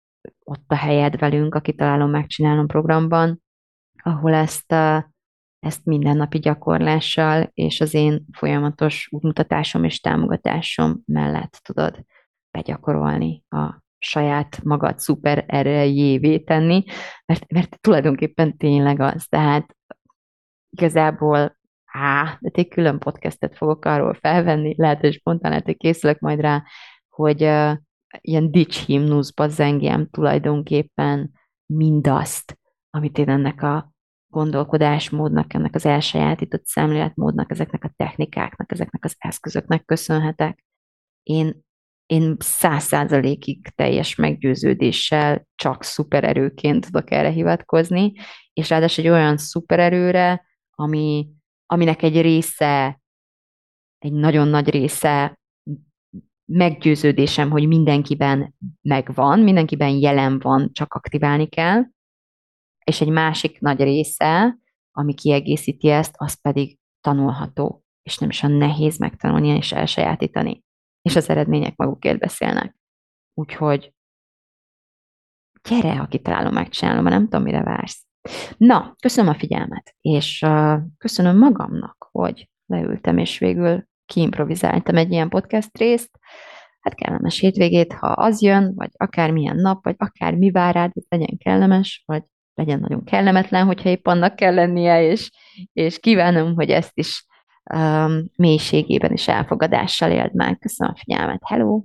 ott 0.45 0.65
a 0.67 0.75
helyed 0.75 1.19
velünk, 1.19 1.55
aki 1.55 1.75
találom, 1.75 2.11
megcsinálom 2.11 2.67
programban, 2.67 3.43
ahol 4.03 4.35
ezt, 4.35 4.73
ezt 5.59 5.85
mindennapi 5.85 6.39
gyakorlással 6.39 7.51
és 7.55 7.81
az 7.81 7.95
én 7.95 8.25
folyamatos 8.33 9.09
útmutatásom 9.11 9.85
és 9.85 10.01
támogatásom 10.01 11.03
mellett 11.05 11.61
tudod 11.63 12.05
begyakorolni 12.51 13.45
a 13.49 13.87
saját 13.99 14.63
magad 14.65 14.99
szuper 14.99 15.45
erejévé 15.47 16.39
tenni, 16.39 16.85
mert, 17.27 17.53
mert 17.53 17.81
tulajdonképpen 17.81 18.57
tényleg 18.57 19.01
az. 19.01 19.27
Tehát 19.29 19.77
igazából 20.71 21.59
á, 21.85 22.39
de 22.41 22.51
egy 22.53 22.69
külön 22.69 22.99
podcastet 22.99 23.57
fogok 23.57 23.85
arról 23.85 24.15
felvenni, 24.15 24.75
lehet, 24.77 25.01
hogy 25.01 25.13
spontán 25.13 25.51
lehet, 25.51 25.67
hogy 25.67 25.77
készülök 25.77 26.19
majd 26.19 26.41
rá, 26.41 26.65
hogy 27.09 27.41
ilyen 28.21 28.51
dicshimnuszba 28.51 29.49
zengjem 29.49 30.09
tulajdonképpen 30.11 31.31
mindazt, 31.67 32.59
amit 32.91 33.19
én 33.19 33.29
ennek 33.29 33.63
a 33.63 33.93
gondolkodásmódnak, 34.31 35.55
ennek 35.55 35.75
az 35.75 35.87
elsajátított 35.87 36.67
szemléletmódnak, 36.67 37.51
ezeknek 37.51 37.85
a 37.85 37.93
technikáknak, 37.97 38.73
ezeknek 38.73 39.05
az 39.05 39.15
eszközöknek 39.19 39.85
köszönhetek. 39.85 40.65
Én, 41.23 41.65
én 42.09 42.37
száz 42.39 42.85
százalékig 42.85 43.69
teljes 43.69 44.15
meggyőződéssel 44.15 45.47
csak 45.55 45.83
szupererőként 45.83 46.85
tudok 46.87 47.11
erre 47.11 47.31
hivatkozni, 47.31 48.13
és 48.53 48.69
ráadásul 48.69 49.05
egy 49.05 49.11
olyan 49.11 49.37
szupererőre, 49.37 50.47
ami, 50.71 51.29
aminek 51.67 52.03
egy 52.03 52.21
része, 52.21 53.01
egy 53.99 54.13
nagyon 54.13 54.49
nagy 54.49 54.71
része 54.71 55.39
meggyőződésem, 56.45 57.51
hogy 57.51 57.67
mindenkiben 57.67 58.55
megvan, 58.83 59.41
mindenkiben 59.41 59.91
jelen 59.91 60.39
van, 60.39 60.73
csak 60.73 60.95
aktiválni 60.95 61.49
kell, 61.49 61.83
és 62.85 63.01
egy 63.01 63.11
másik 63.11 63.61
nagy 63.61 63.81
része, 63.81 64.59
ami 64.93 65.15
kiegészíti 65.15 65.89
ezt, 65.89 66.15
az 66.17 66.41
pedig 66.41 66.79
tanulható, 67.01 67.85
és 68.03 68.19
nem 68.19 68.29
is 68.29 68.43
olyan 68.43 68.57
nehéz 68.57 68.99
megtanulni 68.99 69.49
és 69.49 69.73
elsajátítani. 69.73 70.67
És 71.09 71.17
az 71.17 71.29
eredmények 71.29 71.77
magukért 71.77 72.19
beszélnek. 72.19 72.77
Úgyhogy 73.35 73.93
gyere, 75.69 75.97
ha 75.97 76.07
kitalálom, 76.07 76.53
megcsinálom, 76.53 77.03
mert 77.03 77.15
nem 77.15 77.25
tudom, 77.25 77.43
mire 77.43 77.63
vársz. 77.63 78.07
Na, 78.57 78.95
köszönöm 79.01 79.31
a 79.31 79.39
figyelmet, 79.39 79.95
és 80.01 80.47
köszönöm 80.99 81.39
magamnak, 81.39 82.09
hogy 82.11 82.51
leültem, 82.67 83.19
és 83.19 83.39
végül 83.39 83.85
kiimprovizáltam 84.07 84.97
egy 84.97 85.13
ilyen 85.13 85.29
podcast 85.29 85.79
részt, 85.79 86.11
hát 86.81 86.95
kellemes 86.95 87.39
hétvégét, 87.39 87.93
ha 87.93 88.07
az 88.07 88.43
jön, 88.43 88.75
vagy 88.75 88.91
akármilyen 88.97 89.57
nap, 89.57 89.85
vagy 89.85 89.95
akár 89.99 90.35
mi 90.35 90.51
vár 90.51 90.75
rád, 90.75 90.93
legyen 91.09 91.39
kellemes, 91.39 92.03
vagy 92.07 92.23
legyen 92.55 92.81
nagyon 92.81 93.05
kellemetlen, 93.05 93.67
hogyha 93.67 93.89
épp 93.89 94.07
annak 94.07 94.37
kell 94.37 94.55
lennie, 94.55 95.03
és, 95.03 95.31
és 95.73 95.99
kívánom, 95.99 96.55
hogy 96.55 96.71
ezt 96.71 96.99
is 96.99 97.27
um, 97.75 98.25
mélységében 98.37 99.13
is 99.13 99.29
elfogadással 99.29 100.11
éld 100.11 100.35
meg. 100.35 100.59
Köszönöm 100.59 100.93
a 100.95 100.99
figyelmet. 100.99 101.43
Hello! 101.45 101.83